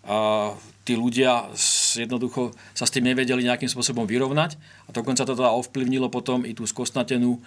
[0.05, 0.53] a
[0.85, 1.49] tí ľudia
[1.97, 4.53] jednoducho sa s tým nevedeli nejakým spôsobom vyrovnať
[4.85, 7.41] a dokonca to teda ovplyvnilo potom i tú skostnatenú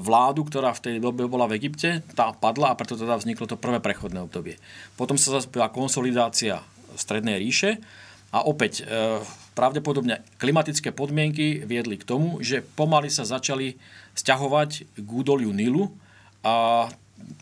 [0.00, 3.60] vládu, ktorá v tej dobe bola v Egypte, tá padla a preto teda vzniklo to
[3.60, 4.56] prvé prechodné obdobie.
[4.96, 6.64] Potom sa zaspela konsolidácia
[6.96, 7.80] Strednej ríše
[8.32, 9.20] a opäť e,
[9.52, 13.76] pravdepodobne klimatické podmienky viedli k tomu, že pomaly sa začali
[14.14, 15.92] sťahovať k údoliu Nilu
[16.44, 16.88] a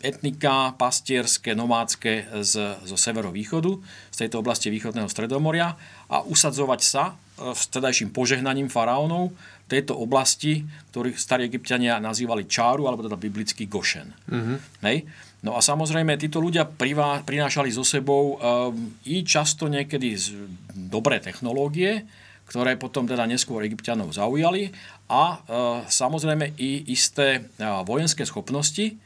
[0.01, 2.53] etnika pastierské, nomádske z,
[2.85, 3.71] zo severovýchodu,
[4.13, 5.73] z tejto oblasti východného stredomoria
[6.09, 12.45] a usadzovať sa e, s tedajším požehnaním faraónov v tejto oblasti, ktorých starí egyptiania nazývali
[12.45, 14.13] Čáru, alebo teda biblický Gošen.
[14.27, 14.57] Mm-hmm.
[14.85, 14.97] Hej?
[15.41, 20.37] No a samozrejme, títo ľudia privá, prinášali so sebou um, i často niekedy z
[20.69, 22.05] dobré technológie,
[22.51, 24.75] ktoré potom teda neskôr egyptianov zaujali
[25.07, 25.35] a e,
[25.87, 28.99] samozrejme i isté e, vojenské schopnosti,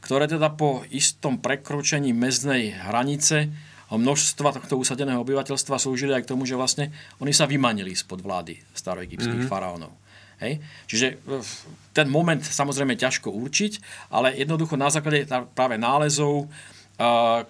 [0.00, 3.52] ktoré teda po istom prekročení meznej hranice
[3.92, 6.88] množstva tohto usadeného obyvateľstva slúžili aj k tomu, že vlastne
[7.20, 9.52] oni sa vymanili spod vlády staroegyptských mm-hmm.
[9.52, 9.92] faraónov.
[10.40, 10.64] Hej?
[10.88, 11.44] Čiže e,
[11.92, 13.72] ten moment samozrejme ťažko určiť,
[14.08, 16.48] ale jednoducho na základe práve nálezov,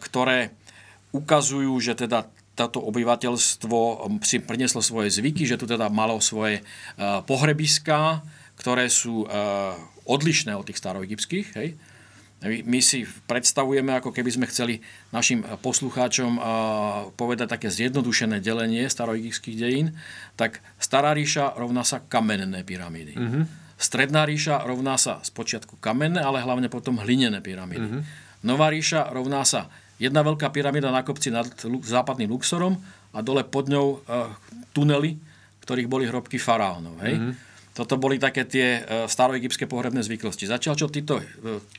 [0.03, 0.51] ktoré
[1.15, 7.21] ukazujú, že teda toto obyvateľstvo si prinieslo svoje zvyky, že tu teda malo svoje uh,
[7.23, 8.25] pohrebiská,
[8.57, 9.77] ktoré sú uh,
[10.09, 11.49] odlišné od tých staroegyptských.
[11.53, 11.77] Hej.
[12.47, 16.42] My si predstavujeme, ako keby sme chceli našim poslucháčom uh,
[17.16, 19.97] povedať také zjednodušené delenie staroegyptských dejín,
[20.37, 23.16] tak Stará ríša rovná sa kamenné pyramídy.
[23.16, 23.45] Mm-hmm.
[23.77, 27.85] Stredná ríša rovná sa spočiatku kamenné, ale hlavne potom hlinené pyramídy.
[27.85, 28.03] Mm-hmm.
[28.45, 31.49] Nová ríša rovná sa jedna veľká pyramída na kopci nad
[31.85, 32.77] západným Luxorom
[33.13, 34.33] a dole pod ňou uh,
[34.77, 37.01] tunely, v ktorých boli hrobky faraónov.
[37.03, 37.17] Hej?
[37.17, 37.33] Mm-hmm.
[37.77, 40.49] Toto boli také tie uh, staroegyptské pohrebné zvyklosti.
[40.49, 41.25] Začal, čo títo uh,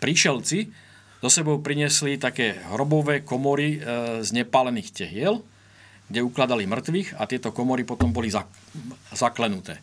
[0.02, 0.70] príšelci
[1.18, 3.82] do sebou priniesli také hrobové komory
[4.22, 5.42] z nepálených tehiel,
[6.06, 8.54] kde ukladali mŕtvych a tieto komory potom boli zak-
[9.18, 9.82] zaklenuté.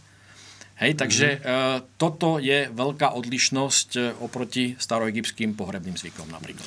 [0.82, 1.46] Hej, takže mm-hmm.
[1.46, 6.66] e, toto je veľká odlišnosť e, oproti staroegyptským pohrebným zvykom napríklad.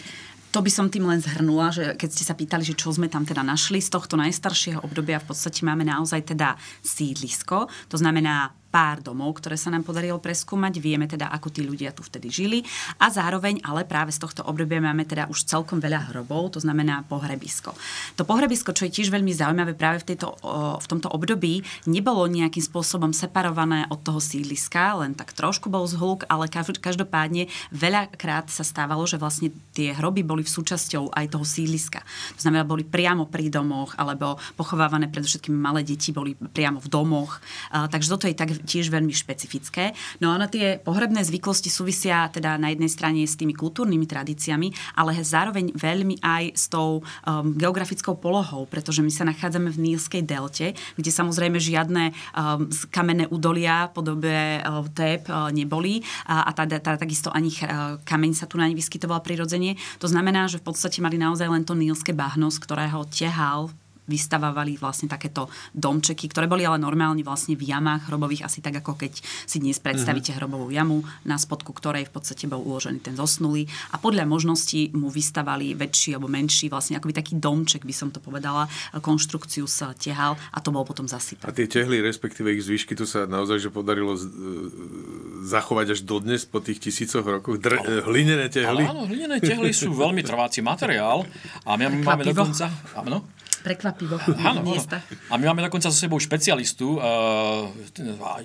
[0.57, 3.21] To by som tým len zhrnula, že keď ste sa pýtali, že čo sme tam
[3.21, 8.99] teda našli, z tohto najstaršieho obdobia v podstate máme naozaj teda sídlisko, to znamená pár
[8.99, 10.83] domov, ktoré sa nám podarilo preskúmať.
[10.83, 12.59] Vieme teda, ako tí ľudia tu vtedy žili.
[12.99, 17.07] A zároveň, ale práve z tohto obdobia máme teda už celkom veľa hrobov, to znamená
[17.07, 17.71] pohrebisko.
[18.19, 20.35] To pohrebisko, čo je tiež veľmi zaujímavé práve v, tejto,
[20.77, 26.27] v tomto období, nebolo nejakým spôsobom separované od toho sídliska, len tak trošku bol zhluk,
[26.27, 32.03] ale každopádne veľakrát sa stávalo, že vlastne tie hroby boli v súčasťou aj toho sídliska.
[32.35, 37.39] To znamená, boli priamo pri domoch, alebo pochovávané predovšetkým malé deti boli priamo v domoch.
[37.71, 39.93] Takže toto je tak tiež veľmi špecifické.
[40.23, 45.11] No a tie pohrebné zvyklosti súvisia teda na jednej strane s tými kultúrnymi tradíciami, ale
[45.19, 50.73] zároveň veľmi aj s tou um, geografickou polohou, pretože my sa nachádzame v Nílskej delte,
[50.95, 56.63] kde samozrejme žiadne um, kamenné údolia po dobe uh, Tép uh, neboli a, a tá,
[56.65, 59.75] tá, takisto ani uh, kameň sa tu na ne vyskytoval prirodzene.
[59.99, 63.69] To znamená, že v podstate mali naozaj len to nílske bahno, z ktorého ťahal
[64.07, 68.95] vystavávali vlastne takéto domčeky, ktoré boli ale normálne vlastne v jamách hrobových, asi tak ako
[68.95, 70.41] keď si dnes predstavíte mm-hmm.
[70.43, 75.11] hrobovú jamu, na spodku ktorej v podstate bol uložený ten zosnulý a podľa možností mu
[75.11, 78.65] vystavali väčší alebo menší, vlastne akoby taký domček, by som to povedala,
[78.97, 81.47] konštrukciu sa tehal a to bol potom zasypané.
[81.47, 85.99] A tie tehly, respektíve ich zvyšky, to sa naozaj že podarilo z, e, zachovať až
[86.07, 87.59] dodnes po tých tisícoch rokoch?
[87.59, 88.87] Dr- ale, hlinené tehly?
[88.87, 91.27] Ale áno, hlinené tehly sú veľmi trváci materiál
[91.67, 92.71] a my máme dokonca...
[92.95, 93.23] Áno?
[93.61, 95.01] Prekvapivo áno, miesta.
[95.29, 97.69] A my máme dokonca so sebou špecialistu, uh,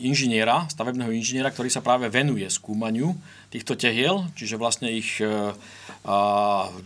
[0.01, 3.15] inžiniera, stavebného inžiniera, ktorý sa práve venuje skúmaniu
[3.53, 5.53] týchto tehiel, čiže vlastne ich uh,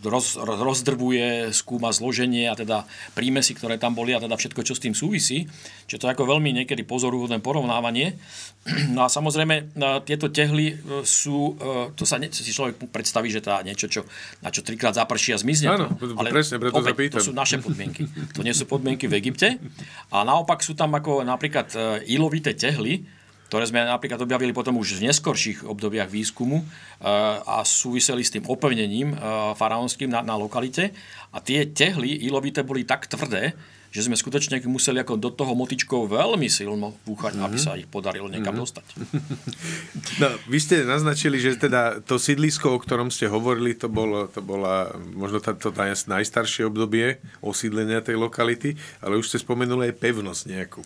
[0.03, 2.85] roz, rozdrbuje, skúma zloženie a teda
[3.17, 5.49] prímesy, ktoré tam boli a teda všetko, čo s tým súvisí.
[5.87, 8.19] Čiže to je ako veľmi niekedy pozorúhodné porovnávanie.
[8.97, 13.39] No a samozrejme, tieto tehly e, sú, e, to sa ne, si človek predstaví, že
[13.39, 14.03] to je niečo, čo,
[14.43, 15.71] na čo trikrát zaprší a zmizne.
[15.71, 15.87] Áno,
[16.19, 18.11] ale presne, preto opäť, to sú naše podmienky.
[18.35, 19.63] To nie sú podmienky v Egypte.
[20.11, 23.07] A naopak sú tam ako napríklad e, ilovité tehly,
[23.47, 26.67] ktoré sme napríklad objavili potom už v neskorších obdobiach výskumu eh,
[27.41, 29.19] a súviseli s tým opevnením eh,
[29.55, 30.91] faraónským na, na lokalite.
[31.31, 33.55] A tie tehly ilovité boli tak tvrdé,
[33.97, 37.47] že sme skutočne museli ako do toho motičkou veľmi silno púchať, mm-hmm.
[37.49, 38.69] aby sa ich podarilo niekam mm-hmm.
[38.69, 38.85] dostať.
[40.17, 44.41] No, vy ste naznačili, že teda to sídlisko, o ktorom ste hovorili, to, bolo, to
[44.41, 45.69] bola možno tá, to
[46.09, 50.81] najstaršie obdobie osídlenia tej lokality, ale už ste spomenuli aj pevnosť nejakú.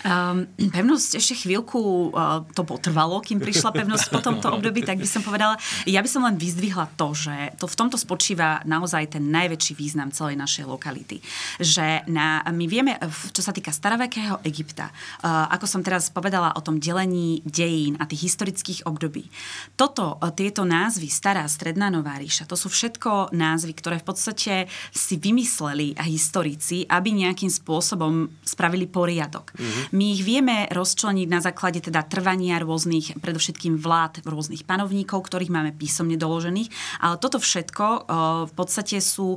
[0.00, 5.04] Um, pevnosť ešte chvíľku uh, to potrvalo, kým prišla pevnosť po tomto období, tak by
[5.04, 5.60] som povedala.
[5.84, 10.08] Ja by som len vyzdvihla to, že to v tomto spočíva naozaj ten najväčší význam
[10.08, 11.20] celej našej lokality.
[11.60, 12.98] Že na, my vieme,
[13.30, 18.06] čo sa týka starovekého Egypta, uh, ako som teraz povedala o tom delení dejín a
[18.10, 19.30] tých historických období.
[19.78, 24.52] Toto, uh, tieto názvy, stará, stredná, nová ríša, to sú všetko názvy, ktoré v podstate
[24.90, 29.54] si vymysleli historici, aby nejakým spôsobom spravili poriadok.
[29.54, 35.52] Mm-hmm my ich vieme rozčleniť na základe teda trvania rôznych, predovšetkým vlád, rôznych panovníkov, ktorých
[35.52, 36.72] máme písomne doložených,
[37.04, 38.08] ale toto všetko
[38.48, 39.36] v podstate sú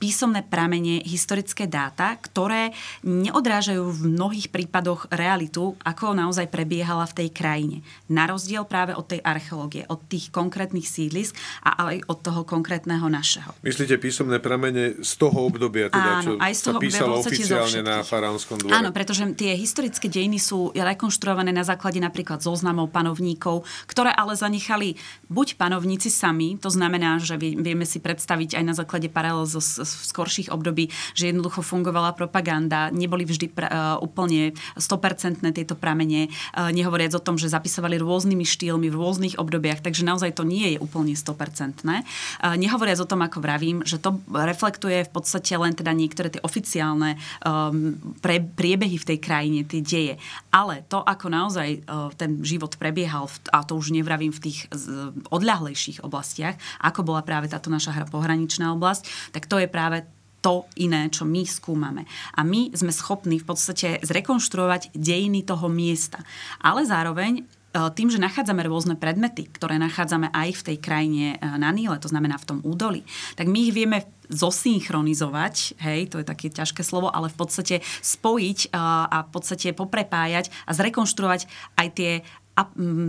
[0.00, 2.39] písomné pramene, historické dáta, ktoré
[3.02, 7.76] neodrážajú v mnohých prípadoch realitu, ako naozaj prebiehala v tej krajine.
[8.06, 11.34] Na rozdiel práve od tej archeológie, od tých konkrétnych sídlisk
[11.66, 13.50] a aj od toho konkrétneho našeho.
[13.66, 17.80] Myslíte písomné pramene z toho obdobia, teda, Áno, čo aj z toho sa písalo oficiálne
[17.82, 18.72] na faraónskom dvore?
[18.72, 24.96] Áno, pretože tie historické dejiny sú rekonštruované na základe napríklad zoznamov panovníkov, ktoré ale zanechali
[25.32, 30.52] buď panovníci sami, to znamená, že vieme si predstaviť aj na základe paralel zo skorších
[30.52, 37.18] období, že jednoducho fungovala propaganda, neboli vždy pra, uh, úplne 100% tieto pramene, uh, nehovoriac
[37.18, 41.18] o tom, že zapisovali rôznymi štýlmi v rôznych obdobiach, takže naozaj to nie je úplne
[41.18, 41.82] 100%.
[41.82, 46.38] Uh, nehovoriac o tom, ako vravím, že to reflektuje v podstate len teda niektoré tie
[46.46, 50.14] oficiálne um, pre, priebehy v tej krajine, tie deje.
[50.54, 51.78] Ale to, ako naozaj e,
[52.14, 54.58] ten život prebiehal, a to už nevravím v tých
[55.32, 60.04] odľahlejších oblastiach, ako bola práve táto naša pohraničná oblasť, tak to je práve
[60.40, 62.08] to iné, čo my skúmame.
[62.36, 66.24] A my sme schopní v podstate zrekonštruovať dejiny toho miesta.
[66.64, 71.46] Ale zároveň E, tým, že nachádzame rôzne predmety, ktoré nachádzame aj v tej krajine e,
[71.54, 73.06] na Níle, to znamená v tom údolí,
[73.38, 78.58] tak my ich vieme zosynchronizovať, hej, to je také ťažké slovo, ale v podstate spojiť
[78.66, 78.68] e,
[79.06, 81.46] a v podstate poprepájať a zrekonštruovať
[81.78, 82.12] aj tie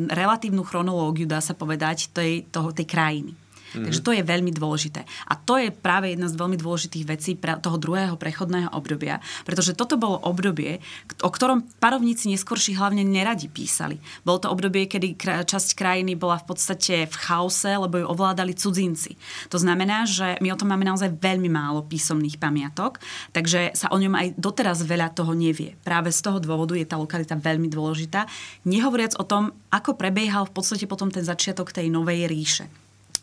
[0.08, 3.36] relatívnu chronológiu, dá sa povedať, tej, toho, tej krajiny.
[3.72, 3.86] Mm-hmm.
[3.88, 5.08] Takže to je veľmi dôležité.
[5.32, 9.72] A to je práve jedna z veľmi dôležitých vecí pre toho druhého prechodného obdobia, pretože
[9.72, 10.84] toto bolo obdobie,
[11.24, 13.96] o ktorom parovníci neskôrší hlavne neradi písali.
[14.28, 15.16] Bolo to obdobie, kedy
[15.48, 19.16] časť krajiny bola v podstate v chaose, lebo ju ovládali cudzinci.
[19.48, 23.00] To znamená, že my o tom máme naozaj veľmi málo písomných pamiatok,
[23.32, 25.80] takže sa o ňom aj doteraz veľa toho nevie.
[25.88, 28.28] Práve z toho dôvodu je tá lokalita veľmi dôležitá.
[28.68, 32.66] Nehovoriac o tom, ako prebiehal v podstate potom ten začiatok tej novej ríše.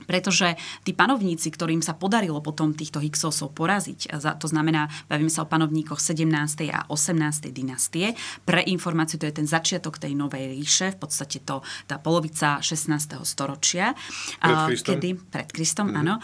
[0.07, 0.55] Pretože
[0.87, 5.99] tí panovníci, ktorým sa podarilo potom týchto Hyksosov poraziť, to znamená, bavíme sa o panovníkoch
[5.99, 6.29] 17.
[6.71, 7.51] a 18.
[7.51, 8.15] dynastie,
[8.47, 13.19] pre informáciu to je ten začiatok tej novej ríše, v podstate to tá polovica 16.
[13.25, 13.97] storočia.
[14.39, 14.95] Pred Kristom?
[14.95, 16.01] Kedy, pred Kristom, mm.
[16.05, 16.15] áno.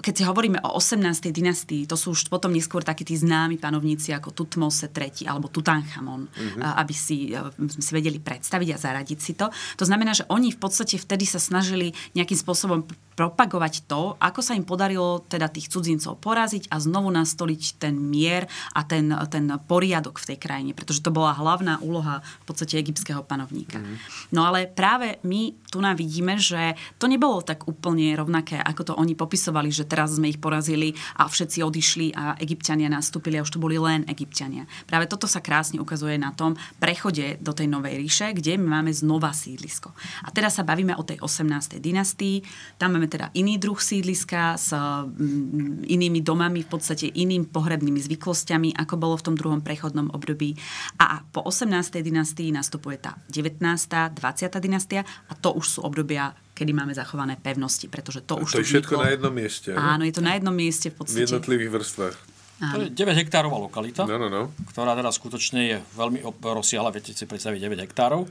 [0.00, 1.28] Keď si hovoríme o 18.
[1.28, 6.24] dynastii, to sú už potom neskôr takí tí známi panovníci ako Tutmose III alebo Tutanchamon,
[6.26, 6.60] mm-hmm.
[6.64, 9.52] aby si, sme si vedeli predstaviť a zaradiť si to.
[9.76, 12.88] To znamená, že oni v podstate vtedy sa snažili nejakým spôsobom
[13.20, 18.48] propagovať to, ako sa im podarilo teda tých cudzincov poraziť a znovu nastoliť ten mier
[18.72, 23.20] a ten, ten poriadok v tej krajine, pretože to bola hlavná úloha v podstate egyptského
[23.20, 23.76] panovníka.
[23.76, 24.00] Mm.
[24.32, 28.92] No ale práve my tu nám vidíme, že to nebolo tak úplne rovnaké, ako to
[28.96, 33.58] oni popisovali, že teraz sme ich porazili a všetci odišli a egyptiania nastúpili a už
[33.58, 34.70] to boli len egyptiania.
[34.86, 38.92] Práve toto sa krásne ukazuje na tom prechode do tej novej ríše, kde my máme
[38.94, 39.90] znova sídlisko.
[40.22, 41.82] A teraz sa bavíme o tej 18.
[41.82, 42.46] dynastii.
[42.78, 48.78] Tam máme teda iný druh sídliska s mm, inými domami, v podstate iným pohrebnými zvyklosťami,
[48.78, 50.54] ako bolo v tom druhom prechodnom období.
[51.02, 51.98] A po 18.
[51.98, 53.58] dynastii nastupuje tá 19.
[53.58, 54.20] 20.
[54.60, 58.60] dynastia a to už sú obdobia kedy máme zachované pevnosti, pretože to a už to
[58.60, 59.04] je všetko vzniklo.
[59.04, 59.68] na jednom mieste.
[59.72, 61.16] Áno, je to na jednom mieste v podstate.
[61.16, 62.16] V jednotlivých vrstvách.
[62.60, 64.42] To je 9 hektárová lokalita, no, no, no.
[64.68, 68.28] ktorá teda skutočne je veľmi rozsiahla, viete si predstaviť 9 hektárov.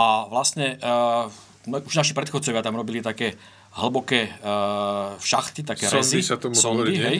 [0.00, 1.28] A vlastne uh,
[1.68, 3.36] už naši predchodcovia tam robili také
[3.76, 6.24] hlboké uh, šachty, také sondy rezy.
[6.24, 7.16] sa tomu sondy, hovorí, hej.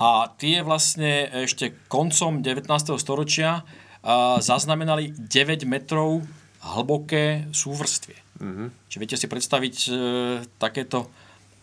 [0.00, 2.64] A tie vlastne ešte koncom 19.
[2.96, 6.24] storočia uh, zaznamenali 9 metrov
[6.62, 8.16] hlboké súvrstvie.
[8.40, 8.68] Mm-hmm.
[8.88, 9.90] Čiže viete si predstaviť e,
[10.60, 11.08] takéto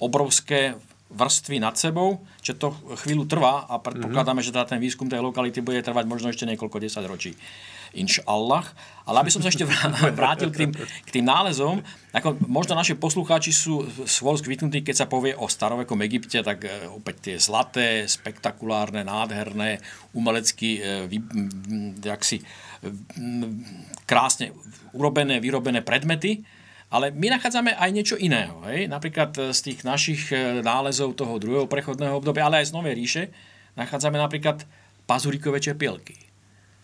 [0.02, 0.74] obrovské
[1.14, 2.74] vrstvy nad sebou, že to
[3.06, 4.50] chvíľu trvá a predpokladáme, mm-hmm.
[4.50, 7.32] že teda ten výskum tej lokality bude trvať možno ešte niekoľko desať ročí.
[7.94, 8.66] Inš Allah.
[9.06, 9.70] Ale aby som sa ešte
[10.18, 15.08] vrátil k tým, k tým nálezom, ako možno naši poslucháči sú svoj skvitnutí, keď sa
[15.10, 19.78] povie o starovekom Egypte, tak e, opäť tie zlaté, spektakulárne, nádherné,
[20.18, 21.06] umelecky, e,
[22.02, 22.42] jak si,
[24.06, 24.52] krásne
[24.92, 26.44] urobené, vyrobené predmety,
[26.94, 28.62] ale my nachádzame aj niečo iného.
[28.70, 28.86] Hej?
[28.86, 33.24] Napríklad z tých našich e, nálezov toho druhého prechodného obdobia, ale aj z Novej ríše,
[33.74, 34.62] nachádzame napríklad
[35.10, 36.34] pazurikové čepielky.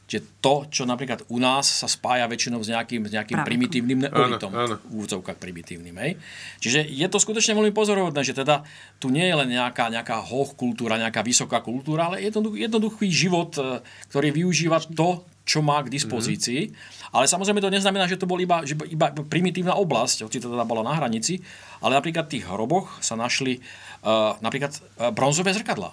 [0.09, 4.49] Čiže to, čo napríklad u nás sa spája väčšinou s nejakým, s nejakým primitívnym neolitom.
[4.49, 5.93] V úvodzovkách primitívnym.
[6.01, 6.17] Hej?
[6.65, 8.65] Čiže je to skutočne veľmi pozorovodné, že teda
[8.97, 13.53] tu nie je len nejaká, nejaká hoch kultúra, nejaká vysoká kultúra, ale jednoduch, jednoduchý život,
[13.61, 16.69] e, ktorý využíva to, čo má k dispozícii.
[16.69, 17.17] Mm-hmm.
[17.17, 20.61] Ale samozrejme to neznamená, že to bol iba, že iba primitívna oblasť, hoci to teda
[20.61, 21.41] bolo na hranici,
[21.81, 25.89] ale napríklad v tých hroboch sa našli uh, napríklad uh, bronzové zrkadlá.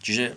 [0.00, 0.32] Čiže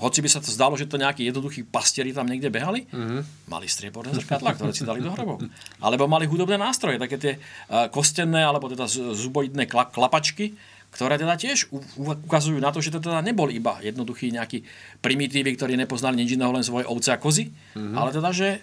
[0.00, 3.52] hoci by sa to zdalo, že to nejakí jednoduchí pastieri tam niekde behali, mm-hmm.
[3.52, 5.44] mali strieborné zrkadlá, ktoré si dali do hrobov.
[5.84, 10.58] Alebo mali hudobné nástroje, také tie uh, kostenné alebo teda zuboidné klapačky,
[10.90, 14.66] ktoré teda tiež ukazujú na to, že to teda neboli iba jednoduchí nejakí
[14.98, 17.94] primitívy, ktorí nepoznali nič iného, len svoje ovce a kozy, mm-hmm.
[17.94, 18.58] ale teda, že e,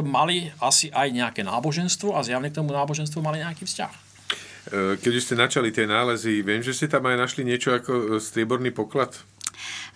[0.00, 3.92] mali asi aj nejaké náboženstvo a zjavne k tomu náboženstvu mali nejaký vzťah.
[3.92, 3.98] E,
[4.96, 8.72] keď ste načali tie nálezy, viem, že ste tam aj našli niečo ako e, strieborný
[8.72, 9.12] poklad?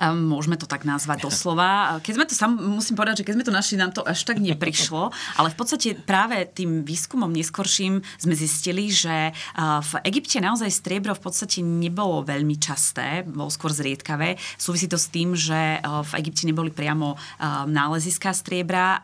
[0.00, 1.98] Môžeme to tak nazvať doslova.
[2.00, 4.38] Keď sme to sam, musím povedať, že keď sme to našli, nám to až tak
[4.38, 11.12] neprišlo, ale v podstate práve tým výskumom neskorším sme zistili, že v Egypte naozaj striebro
[11.12, 14.38] v podstate nebolo veľmi časté, bolo skôr zriedkavé.
[14.56, 17.18] Súvisí to s tým, že v Egypte neboli priamo
[17.66, 19.02] náleziská striebra.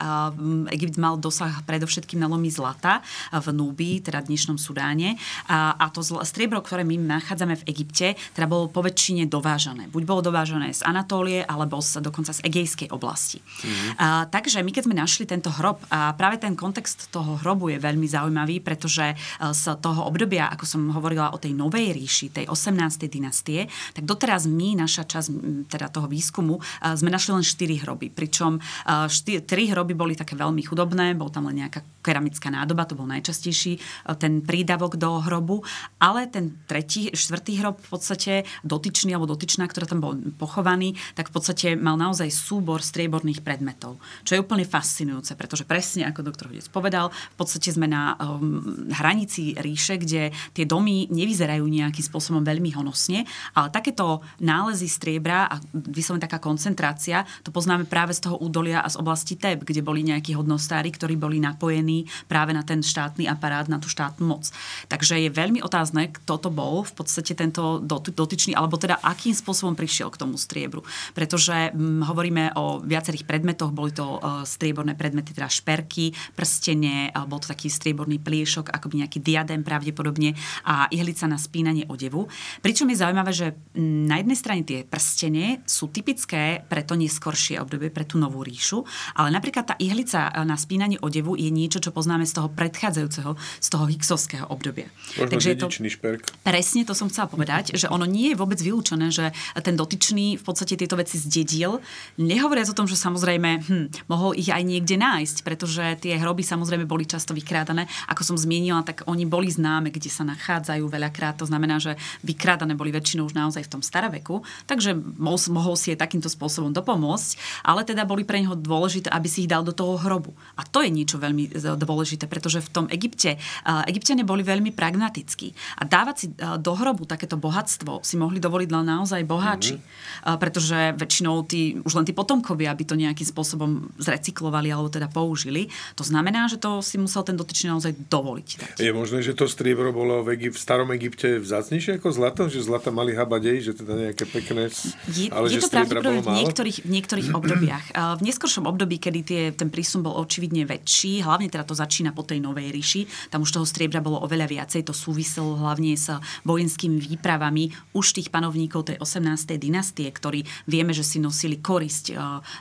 [0.71, 5.19] Egypt mal dosah predovšetkým na lomy zlata v Núbii, teda dnešnom Sudáne.
[5.49, 9.91] A to striebro, ktoré my nachádzame v Egypte, teda bolo poväčšine dovážané.
[9.91, 13.43] Buď bolo dovážané z Anatólie alebo z, dokonca z Egejskej oblasti.
[13.43, 13.91] Mm.
[13.99, 17.79] A, takže my keď sme našli tento hrob, a práve ten kontext toho hrobu je
[17.83, 19.17] veľmi zaujímavý, pretože e,
[19.51, 23.11] z toho obdobia, ako som hovorila o tej novej ríši, tej 18.
[23.11, 25.29] dynastie, tak doteraz my, naša časť
[25.67, 28.13] teda toho výskumu, e, sme našli len 4 hroby.
[28.13, 32.89] Pričom 4, e, 3 hroby boli také veľmi chudobné, bol tam len nejaká keramická nádoba,
[32.89, 33.81] to bol najčastejší
[34.17, 35.61] ten prídavok do hrobu,
[36.01, 38.33] ale ten tretí, štvrtý hrob v podstate
[38.65, 43.41] dotyčný alebo dotyčná, ktorá tam bol pochovaný, vyškolovaný, tak v podstate mal naozaj súbor strieborných
[43.41, 43.97] predmetov.
[44.25, 48.89] Čo je úplne fascinujúce, pretože presne ako doktor Hodec povedal, v podstate sme na um,
[48.93, 53.25] hranici ríše, kde tie domy nevyzerajú nejakým spôsobom veľmi honosne,
[53.57, 58.89] ale takéto nálezy striebra a vyslovene taká koncentrácia, to poznáme práve z toho údolia a
[58.93, 63.71] z oblasti Teb, kde boli nejakí hodnostári, ktorí boli napojení práve na ten štátny aparát,
[63.71, 64.51] na tú štátnu moc.
[64.91, 69.79] Takže je veľmi otázne, kto to bol v podstate tento dotyčný, alebo teda akým spôsobom
[69.79, 70.83] prišiel k tomu striebru striebru.
[71.15, 77.23] Pretože hm, hovoríme o viacerých predmetoch, boli to uh, strieborné predmety, teda šperky, prstenie, uh,
[77.31, 80.35] bol to taký strieborný pliešok, akoby nejaký diadem pravdepodobne
[80.67, 82.27] a ihlica na spínanie odevu.
[82.59, 87.63] Pričom je zaujímavé, že hm, na jednej strane tie prstenie sú typické pre to neskoršie
[87.63, 88.83] obdobie, pre tú novú ríšu,
[89.15, 93.69] ale napríklad tá ihlica na spínanie odevu je niečo, čo poznáme z toho predchádzajúceho, z
[93.71, 94.91] toho Hicksovského obdobia.
[95.15, 96.23] Možno Takže je to, šperk.
[96.43, 100.43] Presne to som chcela povedať, že ono nie je vôbec vylúčené, že ten dotyčný v
[100.49, 101.79] podstate tieto veci zdedil.
[102.17, 106.89] Nehovoriac o tom, že samozrejme hm, mohol ich aj niekde nájsť, pretože tie hroby samozrejme
[106.89, 107.85] boli často vykrádané.
[108.09, 111.37] Ako som zmienila, tak oni boli známe, kde sa nachádzajú veľakrát.
[111.39, 116.01] To znamená, že vykrádané boli väčšinou už naozaj v tom staroveku, takže mohol si aj
[116.01, 120.01] takýmto spôsobom dopomôcť, ale teda boli pre neho dôležité, aby si ich dal do toho
[120.01, 120.33] hrobu.
[120.57, 124.73] A to je niečo veľmi e, dôležité, pretože v tom Egypte, uh, Egyptiania boli veľmi
[124.73, 125.53] pragmatickí.
[125.79, 129.77] A dávať si uh, do hrobu takéto bohatstvo si mohli dovoliť len naozaj boháči.
[129.77, 130.25] Mm-hmm.
[130.25, 135.11] Uh, pretože väčšinou tí, už len tí potomkovia by to nejakým spôsobom zrecyklovali alebo teda
[135.11, 135.69] použili.
[135.99, 138.49] To znamená, že to si musel ten dotyčný naozaj dovoliť.
[138.59, 138.77] Dať.
[138.81, 142.43] Je možné, že to striebro bolo v, Egypt, v starom Egypte vzácnejšie ako zlato?
[142.47, 144.71] Že zlata mali habadej, že teda nejaké pekné...
[145.11, 147.87] Je, ale je že to pravdepodobne v niektorých, v niektorých obdobiach.
[148.19, 152.25] V neskôršom období, kedy tie, ten prísun bol očividne väčší, hlavne teda to začína po
[152.25, 156.11] tej novej ríši, tam už toho striebra bolo oveľa viacej, to súviselo hlavne s
[156.47, 159.59] vojenskými výpravami už tých panovníkov tej 18.
[159.59, 162.15] dynastie, ktorí vieme, že si nosili korisť e,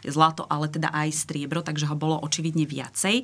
[0.08, 3.20] zlato, ale teda aj striebro, takže ho bolo očividne viacej.
[3.20, 3.24] E,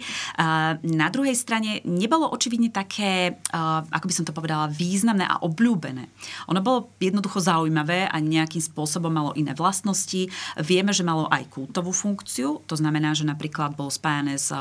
[0.83, 6.11] na druhej strane nebolo očividne také, e, ako by som to povedala, významné a obľúbené.
[6.51, 10.27] Ono bolo jednoducho zaujímavé a nejakým spôsobom malo iné vlastnosti.
[10.59, 14.51] Vieme, že malo aj kultovú funkciu, to znamená, že napríklad bol spájané s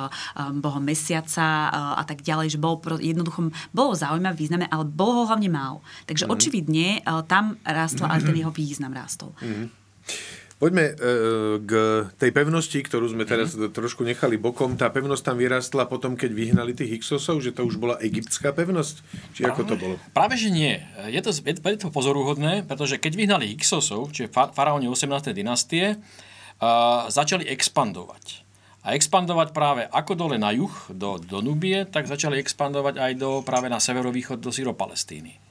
[0.62, 5.48] bohom mesiaca a tak ďalej, že bol jednoducho bolo zaujímavé, významné, ale bolo ho hlavne
[5.48, 5.80] málo.
[6.04, 6.30] Takže mm.
[6.30, 6.86] očividne
[7.26, 9.32] tam rástla, ale ten jeho význam rástol.
[9.40, 9.71] Mm.
[10.62, 11.72] Poďme e, k
[12.22, 13.74] tej pevnosti, ktorú sme teraz mm-hmm.
[13.74, 14.78] trošku nechali bokom.
[14.78, 19.02] Tá pevnosť tam vyrastla potom, keď vyhnali tých Hyksos, že to už bola egyptská pevnosť?
[19.34, 19.94] Či práve, ako to bolo?
[20.14, 20.78] Práve, že nie.
[21.10, 25.34] Je to, je, to pozoruhodné, pretože keď vyhnali Hyksosov, čiže faraóni 18.
[25.34, 28.46] dynastie, uh, začali expandovať.
[28.86, 33.42] A expandovať práve ako dole na juh, do, do Nubie, tak začali expandovať aj do,
[33.42, 35.42] práve na severovýchod do Syropalestíny.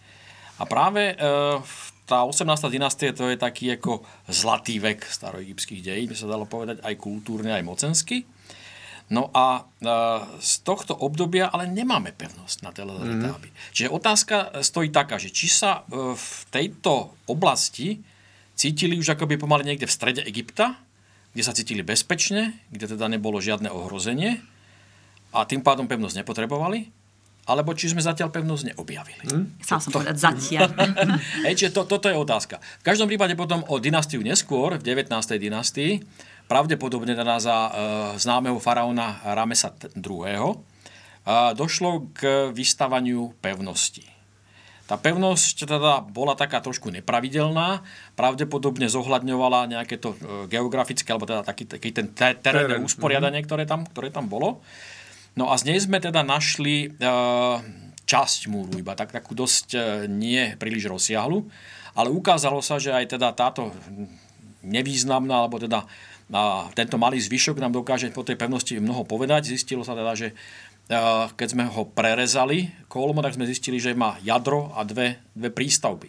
[0.55, 1.59] A práve uh,
[2.05, 2.47] tá 18.
[2.67, 7.53] dynastia to je taký ako zlatý vek staroegyptských dejín, by sa dalo povedať aj kultúrne,
[7.55, 8.27] aj mocensky.
[9.11, 9.91] No a e,
[10.39, 13.51] z tohto obdobia ale nemáme pevnosť na Telezretáby.
[13.51, 13.55] Mm.
[13.75, 17.99] Čiže otázka stojí taká, že či sa e, v tejto oblasti
[18.55, 20.79] cítili už akoby pomaly niekde v strede Egypta,
[21.35, 24.39] kde sa cítili bezpečne, kde teda nebolo žiadne ohrozenie
[25.35, 26.91] a tým pádom pevnosť nepotrebovali,
[27.49, 29.25] alebo či sme zatiaľ pevnosť neobjavili.
[29.25, 29.45] Hmm?
[29.65, 29.97] Chcel som to...
[30.01, 30.69] povedať zatiaľ.
[31.49, 32.61] Hej, čiže to, toto je otázka.
[32.61, 35.09] V každom prípade potom o dynastiu neskôr, v 19.
[35.41, 36.05] dynastii,
[36.45, 37.71] pravdepodobne teda za e,
[38.21, 40.21] známeho faraóna Ramesa II.
[40.21, 40.55] E,
[41.57, 44.05] došlo k vystavaniu pevnosti.
[44.91, 47.79] Tá pevnosť teda bola taká trošku nepravidelná,
[48.19, 53.47] pravdepodobne zohľadňovala nejaké to e, geografické, alebo teda taký, taký ten terénne usporiadanie, mhm.
[53.47, 54.59] ktoré tam, ktoré tam bolo.
[55.35, 57.09] No a z nej sme teda našli e,
[58.03, 59.79] časť múru, iba tak, takú dosť e,
[60.11, 61.47] nie príliš rozsiahlu,
[61.95, 63.71] ale ukázalo sa, že aj teda táto
[64.63, 65.87] nevýznamná, alebo teda
[66.31, 69.51] a tento malý zvyšok nám dokáže po tej pevnosti mnoho povedať.
[69.51, 70.31] Zistilo sa teda, že
[71.35, 76.07] keď sme ho prerezali kolmo, tak sme zistili, že má jadro a dve, dve prístavby.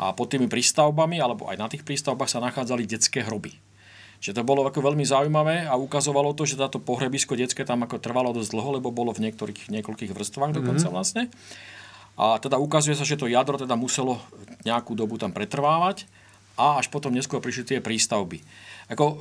[0.00, 3.52] A pod tými prístavbami, alebo aj na tých prístavbách sa nachádzali detské hroby.
[4.22, 7.98] Čiže to bolo ako veľmi zaujímavé a ukazovalo to, že táto pohrebisko detské tam ako
[7.98, 10.94] trvalo dosť dlho, lebo bolo v niektorých, niekoľkých vrstvách dokonca mm-hmm.
[10.94, 11.22] vlastne.
[12.14, 14.22] A teda ukazuje sa, že to jadro teda muselo
[14.62, 16.06] nejakú dobu tam pretrvávať
[16.54, 18.38] a až potom neskôr prišli tie prístavby.
[18.94, 19.16] Ako, uh,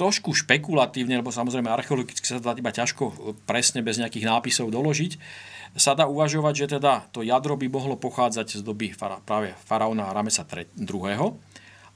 [0.00, 5.18] trošku špekulatívne, lebo samozrejme archeologicky sa dá iba ťažko e, presne bez nejakých nápisov doložiť,
[5.76, 10.08] sa dá uvažovať, že teda to jadro by mohlo pochádzať z doby fara, práve faraóna
[10.14, 11.36] Ramesa II.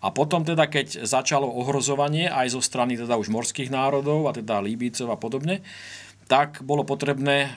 [0.02, 4.58] A potom teda, keď začalo ohrozovanie aj zo strany teda už morských národov, a teda
[4.58, 5.62] Líbícov a podobne,
[6.26, 7.50] tak bolo potrebné e,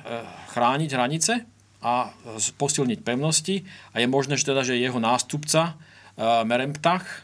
[0.53, 1.33] chrániť hranice
[1.81, 2.13] a
[2.57, 7.17] posilniť pevnosti a je možné, že, teda, že jeho nástupca e, Meremptach e,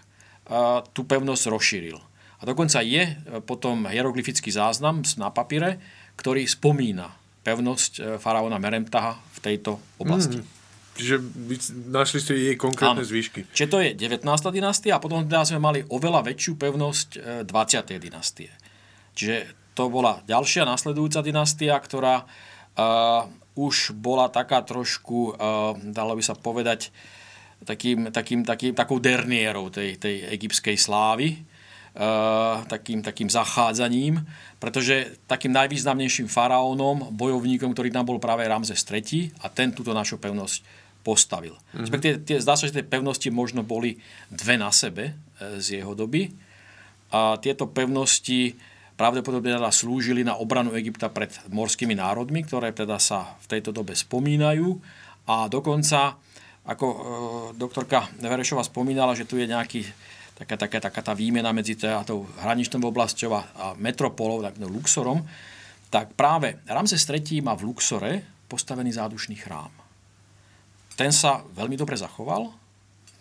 [0.89, 1.97] tú pevnosť rozšíril.
[2.41, 5.77] A dokonca je potom hieroglyfický záznam na papíre,
[6.17, 7.13] ktorý spomína
[7.45, 10.41] pevnosť faraóna Meremptaha v tejto oblasti.
[10.41, 10.60] Mm.
[10.91, 11.23] Čiže
[11.87, 13.47] našli ste jej konkrétne zvyšky.
[13.55, 14.27] Čiže to je 19.
[14.51, 17.09] dynastia a potom teda sme mali oveľa väčšiu pevnosť
[17.47, 17.47] 20.
[17.47, 18.51] E, dynastie.
[19.15, 19.35] Čiže
[19.71, 26.35] to bola ďalšia nasledujúca dynastia, ktorá uh, už bola taká trošku, uh, dalo by sa
[26.35, 26.91] povedať,
[27.63, 31.39] takým, takým, takým, takou derniérou tej, tej egyptskej slávy,
[31.95, 34.19] uh, takým, takým zachádzaním,
[34.59, 40.19] pretože takým najvýznamnejším faraónom, bojovníkom, ktorý tam bol práve Ramzes III a ten túto našu
[40.19, 41.57] pevnosť postavil.
[41.57, 41.81] Mm-hmm.
[41.81, 43.97] Respektíve, tie, zdá sa, že tie pevnosti možno boli
[44.29, 46.29] dve na sebe e, z jeho doby.
[47.11, 48.55] A tieto pevnosti
[48.95, 53.97] pravdepodobne teda slúžili na obranu Egypta pred morskými národmi, ktoré teda sa v tejto dobe
[53.97, 54.77] spomínajú.
[55.25, 56.15] A dokonca
[56.61, 56.97] ako e,
[57.57, 59.81] doktorka Verešová spomínala, že tu je nejaký
[60.37, 64.69] taká, taká, taká tá výmena medzi tá, tou hraničnou oblasťou a, a metropolou, tak, no,
[64.69, 65.25] Luxorom,
[65.89, 68.11] tak práve Ramses III má v Luxore
[68.45, 69.80] postavený zádušný chrám.
[70.95, 72.51] Ten sa veľmi dobre zachoval,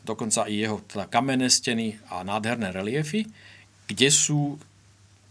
[0.04, 3.28] dokonca i jeho teda kamenné steny a nádherné reliefy,
[3.86, 4.56] kde sú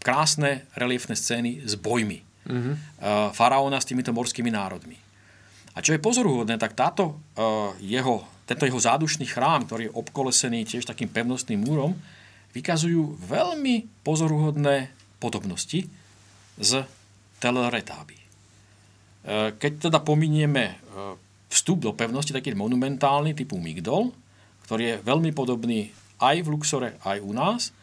[0.00, 2.74] krásne reliefné scény s bojmi mm-hmm.
[3.36, 4.96] faraóna s týmito morskými národmi.
[5.76, 10.66] A čo je pozoruhodné, tak táto uh, jeho tento jeho zádušný chrám, ktorý je obkolesený
[10.66, 11.94] tiež takým pevnostným múrom,
[12.50, 14.90] vykazujú veľmi pozoruhodné
[15.22, 15.86] podobnosti
[16.58, 16.72] z
[17.38, 18.18] Telretáby.
[18.18, 18.24] E,
[19.54, 20.82] keď teda pominieme
[21.50, 24.14] vstup do pevnosti, taký monumentálny typu Migdol,
[24.64, 25.90] ktorý je veľmi podobný
[26.22, 27.74] aj v Luxore, aj u nás,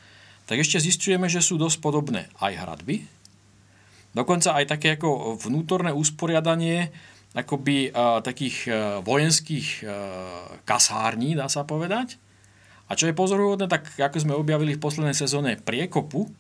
[0.47, 3.03] tak ešte zistujeme, že sú dosť podobné aj hradby.
[4.15, 6.89] Dokonca aj také ako vnútorné usporiadanie
[7.35, 9.91] akoby uh, takých uh, vojenských uh,
[10.65, 12.17] kasární, dá sa povedať.
[12.87, 16.31] A čo je pozoruhodné, tak ako sme objavili v poslednej sezóne priekopu,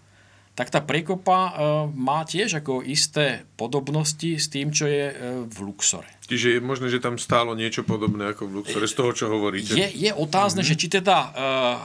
[0.57, 1.53] tak tá priekopa uh,
[1.93, 6.09] má tiež ako isté podobnosti s tým, čo je uh, v Luxore.
[6.25, 9.77] Čiže je možné, že tam stálo niečo podobné ako v Luxore, z toho, čo hovoríte?
[9.77, 10.73] Je, je otázne, mm-hmm.
[10.73, 11.77] že či teda uh,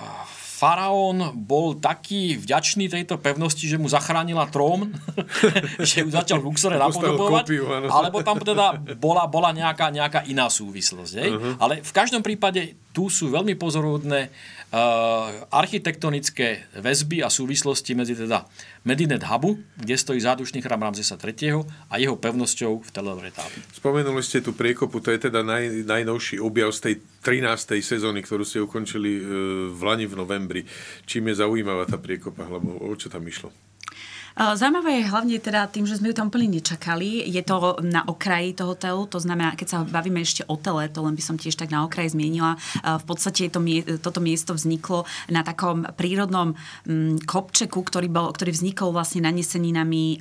[0.62, 4.94] faraón bol taký vďačný tejto pevnosti, že mu zachránila trón,
[5.90, 7.50] že ju začal v Luxore napodobovať,
[7.90, 11.12] alebo tam teda bola, bola nejaká, nejaká iná súvislosť.
[11.18, 11.54] Uh-huh.
[11.58, 18.44] Ale v každom prípade tu sú veľmi pozorodné uh, architektonické väzby a súvislosti medzi teda
[18.84, 21.64] Medinet Habu, kde stojí zádušný chrám Ramzesa III.
[21.88, 23.08] a jeho pevnosťou v Tel
[23.72, 27.80] Spomenuli ste tú priekopu, to je teda naj, najnovší objav z tej 13.
[27.80, 29.22] sezóny, ktorú ste ukončili uh,
[29.72, 30.62] v Lani v novembri.
[31.08, 33.71] Čím je zaujímavá tá priekopa, lebo o čo tam išlo?
[34.36, 37.20] Zaujímavé je hlavne teda tým, že sme ju tam úplne nečakali.
[37.28, 41.04] Je to na okraji toho hotelu, to znamená, keď sa bavíme ešte o tele, to
[41.04, 43.60] len by som tiež tak na okraji zmienila, v podstate to,
[44.00, 46.56] toto miesto vzniklo na takom prírodnom
[46.88, 50.16] mm, kopčeku, ktorý, bol, ktorý vznikol vlastne naneseninami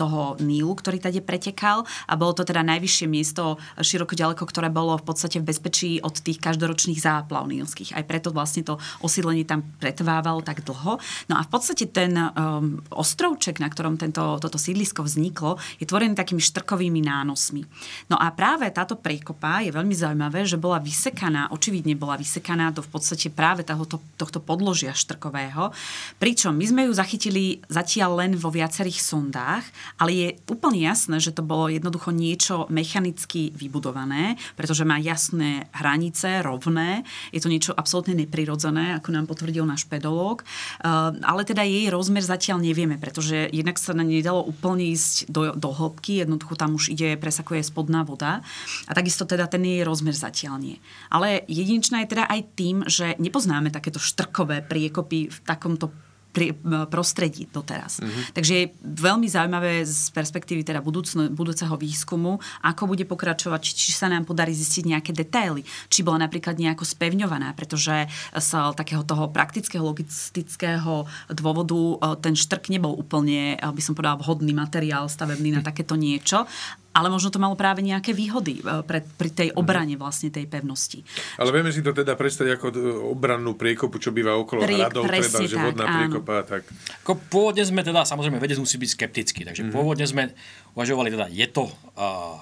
[0.00, 4.96] toho Nílu, ktorý tady pretekal a bolo to teda najvyššie miesto široko ďaleko, ktoré bolo
[4.96, 7.92] v podstate v bezpečí od tých každoročných záplav nílskych.
[7.92, 10.96] Aj preto vlastne to osídlenie tam pretvávalo tak dlho.
[11.28, 15.90] No a v podstate ten um, ostrov domček, na ktorom tento, toto sídlisko vzniklo, je
[15.90, 17.66] tvorený takými štrkovými nánosmi.
[18.06, 22.86] No a práve táto prekopa je veľmi zaujímavé, že bola vysekaná, očividne bola vysekaná do
[22.86, 25.74] v podstate práve tohoto, tohto podložia štrkového.
[26.22, 29.66] Pričom my sme ju zachytili zatiaľ len vo viacerých sondách,
[29.98, 36.46] ale je úplne jasné, že to bolo jednoducho niečo mechanicky vybudované, pretože má jasné hranice,
[36.46, 37.02] rovné.
[37.34, 40.46] Je to niečo absolútne neprirodzené, ako nám potvrdil náš pedológ.
[40.78, 45.32] Uh, ale teda jej rozmer zatiaľ nevieme, pretože že jednak sa na nedalo úplne ísť
[45.32, 48.44] do, do hĺbky, jednoducho tam už ide, presakuje spodná voda
[48.84, 50.76] a takisto teda ten jej rozmer zatiaľ nie.
[51.08, 55.88] Ale jedinečná je teda aj tým, že nepoznáme takéto štrkové priekopy v takomto
[56.32, 56.56] pri,
[56.88, 58.00] prostredí doteraz.
[58.00, 58.22] Mm-hmm.
[58.32, 64.08] Takže je veľmi zaujímavé z perspektívy teda budúcno, budúceho výskumu, ako bude pokračovať, či sa
[64.08, 65.62] nám podarí zistiť nejaké detaily,
[65.92, 72.72] či bola napríklad nejako spevňovaná, pretože z takého toho praktického, logistického dôvodu e, ten štrk
[72.72, 76.48] nebol úplne, by som povedala, vhodný materiál stavebný na takéto niečo
[76.92, 79.56] ale možno to malo práve nejaké výhody e, pre, pri tej mhm.
[79.56, 81.00] obrane vlastne tej pevnosti.
[81.40, 82.66] Ale vieme si to teda predstaviť ako
[83.08, 85.96] obrannú priekopu, čo býva okolo Priek, hradov, treba, že vodná áno.
[85.96, 86.34] priekopa.
[86.44, 86.62] Tak...
[87.04, 89.76] Ako pôvodne sme teda, samozrejme, vedec musí byť skeptický, takže mm-hmm.
[89.76, 90.36] pôvodne sme
[90.76, 92.36] uvažovali teda, je to uh,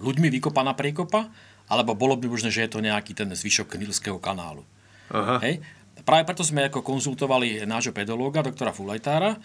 [0.00, 1.28] ľuďmi vykopaná priekopa,
[1.68, 4.64] alebo bolo by možné, že je to nejaký ten zvyšok Nilského kanálu.
[5.08, 5.40] Aha.
[5.40, 5.64] Hej?
[6.04, 9.40] Práve preto sme ako konzultovali nášho pedológa, doktora Fulajtára,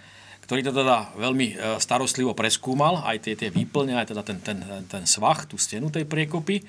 [0.50, 4.58] ktorý to teda veľmi e, starostlivo preskúmal, aj tie, tie výplne, aj teda ten, ten,
[4.90, 6.66] ten svach, tú stenu tej priekopy.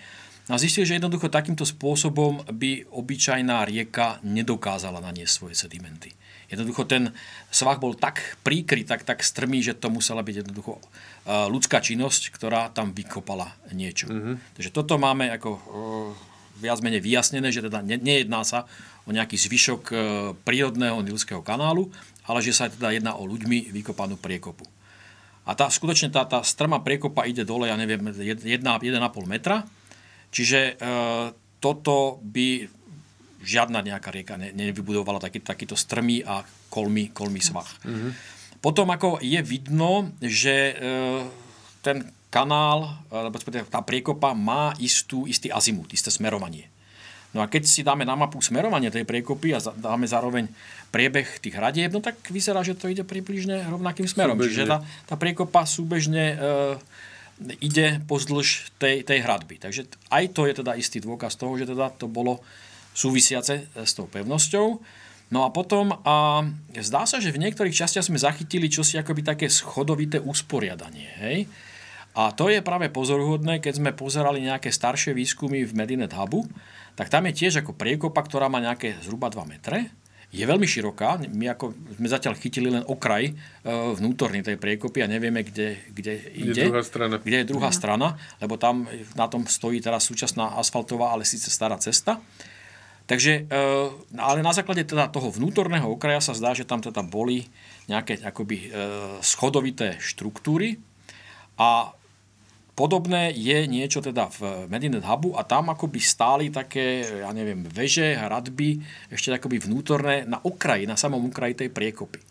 [0.52, 6.12] A zistil, že jednoducho takýmto spôsobom by obyčajná rieka nedokázala naniesť svoje sedimenty.
[6.52, 7.16] Jednoducho ten
[7.48, 10.80] svah bol tak príkry, tak, tak strmý, že to musela byť jednoducho e,
[11.48, 14.12] ľudská činnosť, ktorá tam vykopala niečo.
[14.12, 14.60] Mm-hmm.
[14.60, 15.60] Takže toto máme ako e,
[16.60, 18.68] viac menej vyjasnené, že teda nejedná sa
[19.08, 19.82] o nejaký zvyšok
[20.44, 21.88] prírodného Nilského kanálu,
[22.26, 24.66] ale že sa teda jedná o ľuďmi vykopanú priekopu.
[25.48, 28.60] A tá, skutočne tá, tá strma priekopa ide dole, ja neviem, 1,5
[29.24, 29.64] metra.
[30.30, 30.94] Čiže e,
[31.58, 32.68] toto by
[33.40, 37.66] žiadna nejaká rieka ne, nevybudovala taký, takýto strmý a kolmy, kolmy svah.
[37.82, 38.12] Mm-hmm.
[38.60, 40.74] Potom ako je vidno, že e,
[41.80, 46.70] ten kanál, alebo tá priekopa má istú, istý azimut, isté smerovanie.
[47.30, 50.50] No a keď si dáme na mapu smerovanie tej priekopy a dáme zároveň
[50.90, 54.34] priebeh tých hradieb, no tak vyzerá, že to ide približne rovnakým smerom.
[54.34, 54.50] Súbežne.
[54.50, 56.36] Čiže tá, tá priekopa súbežne e,
[57.62, 59.62] ide pozdĺž tej, tej hradby.
[59.62, 62.42] Takže aj to je teda istý dôkaz toho, že teda to bolo
[62.92, 64.82] súvisiace s tou pevnosťou.
[65.30, 66.42] No a potom a
[66.74, 71.08] zdá sa, že v niektorých častiach sme zachytili čosi akoby také schodovité usporiadanie.
[71.22, 71.38] Hej?
[72.18, 76.42] A to je práve pozoruhodné, keď sme pozerali nejaké staršie výskumy v Medinet Hubu,
[76.98, 79.94] tak tam je tiež ako priekopa, ktorá má nejaké zhruba 2 metre.
[80.30, 81.18] Je veľmi široká.
[81.34, 83.32] My ako sme zatiaľ chytili len okraj e,
[83.98, 86.62] vnútorný tej priekopy a nevieme, kde, kde ide.
[86.62, 87.14] Je druhá strana.
[87.18, 88.08] Kde je druhá strana,
[88.38, 88.86] lebo tam
[89.18, 92.22] na tom stojí teraz súčasná asfaltová, ale síce stará cesta.
[93.10, 93.88] Takže, eh,
[94.22, 97.50] ale na základe teda toho vnútorného okraja sa zdá, že tam teda boli
[97.90, 98.66] nejaké akoby eh,
[99.18, 100.78] schodovité štruktúry
[101.58, 101.90] a
[102.80, 108.16] Podobné je niečo teda v Medinet Hubu a tam akoby stáli také, ja neviem, veže,
[108.16, 108.80] hradby,
[109.12, 112.24] ešte akoby vnútorné na okraji, na samom okraji tej priekopy.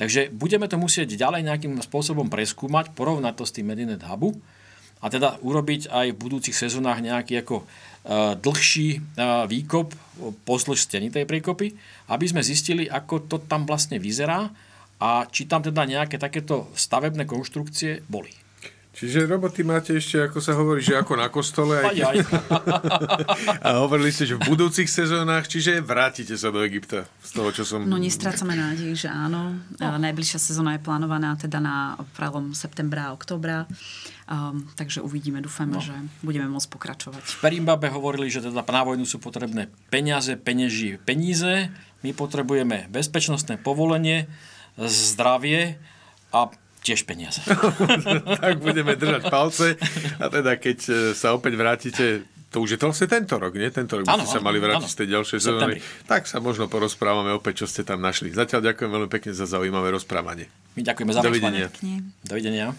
[0.00, 4.32] Takže budeme to musieť ďalej nejakým spôsobom preskúmať, porovnať to s tým Medinet Hubu
[5.04, 7.68] a teda urobiť aj v budúcich sezónach nejaký ako
[8.04, 9.96] Eh, dlhší eh, výkop
[10.44, 11.72] pozdĺž steny tej priekopy,
[12.12, 14.52] aby sme zistili, ako to tam vlastne vyzerá
[15.00, 18.43] a či tam teda nejaké takéto stavebné konštrukcie boli.
[18.94, 21.82] Čiže roboty máte ešte, ako sa hovorí, že ako na kostole.
[21.82, 21.90] Aj...
[21.90, 22.22] aj.
[23.66, 27.66] a hovorili ste, že v budúcich sezónach, čiže vrátite sa do Egypta z toho, čo
[27.66, 27.82] som...
[27.82, 29.58] No nestrácame nádej, že áno.
[29.82, 29.98] No.
[29.98, 33.66] Najbližšia sezóna je plánovaná teda na prelom septembra a oktobra.
[34.30, 35.82] Um, takže uvidíme, dúfame, no.
[35.82, 35.92] že
[36.22, 37.18] budeme môcť pokračovať.
[37.18, 41.68] V Perimbabe hovorili, že teda na vojnu sú potrebné peniaze, penieži, peníze.
[42.06, 44.30] My potrebujeme bezpečnostné povolenie,
[44.78, 45.82] zdravie
[46.30, 46.46] a
[46.84, 47.40] tiež peniaze.
[48.44, 49.80] tak budeme držať palce
[50.20, 52.06] a teda keď e, sa opäť vrátite
[52.54, 53.66] to už je to vlastne tento rok, nie?
[53.74, 55.82] Tento rok by ste sa mali vrátiť z tej ďalšej sezóny.
[56.06, 58.30] Tak sa možno porozprávame opäť, čo ste tam našli.
[58.30, 60.46] Zatiaľ ďakujem veľmi pekne za zaujímavé rozprávanie.
[60.78, 61.66] My ďakujeme za Dovidenia.
[62.22, 62.70] Dovidenia.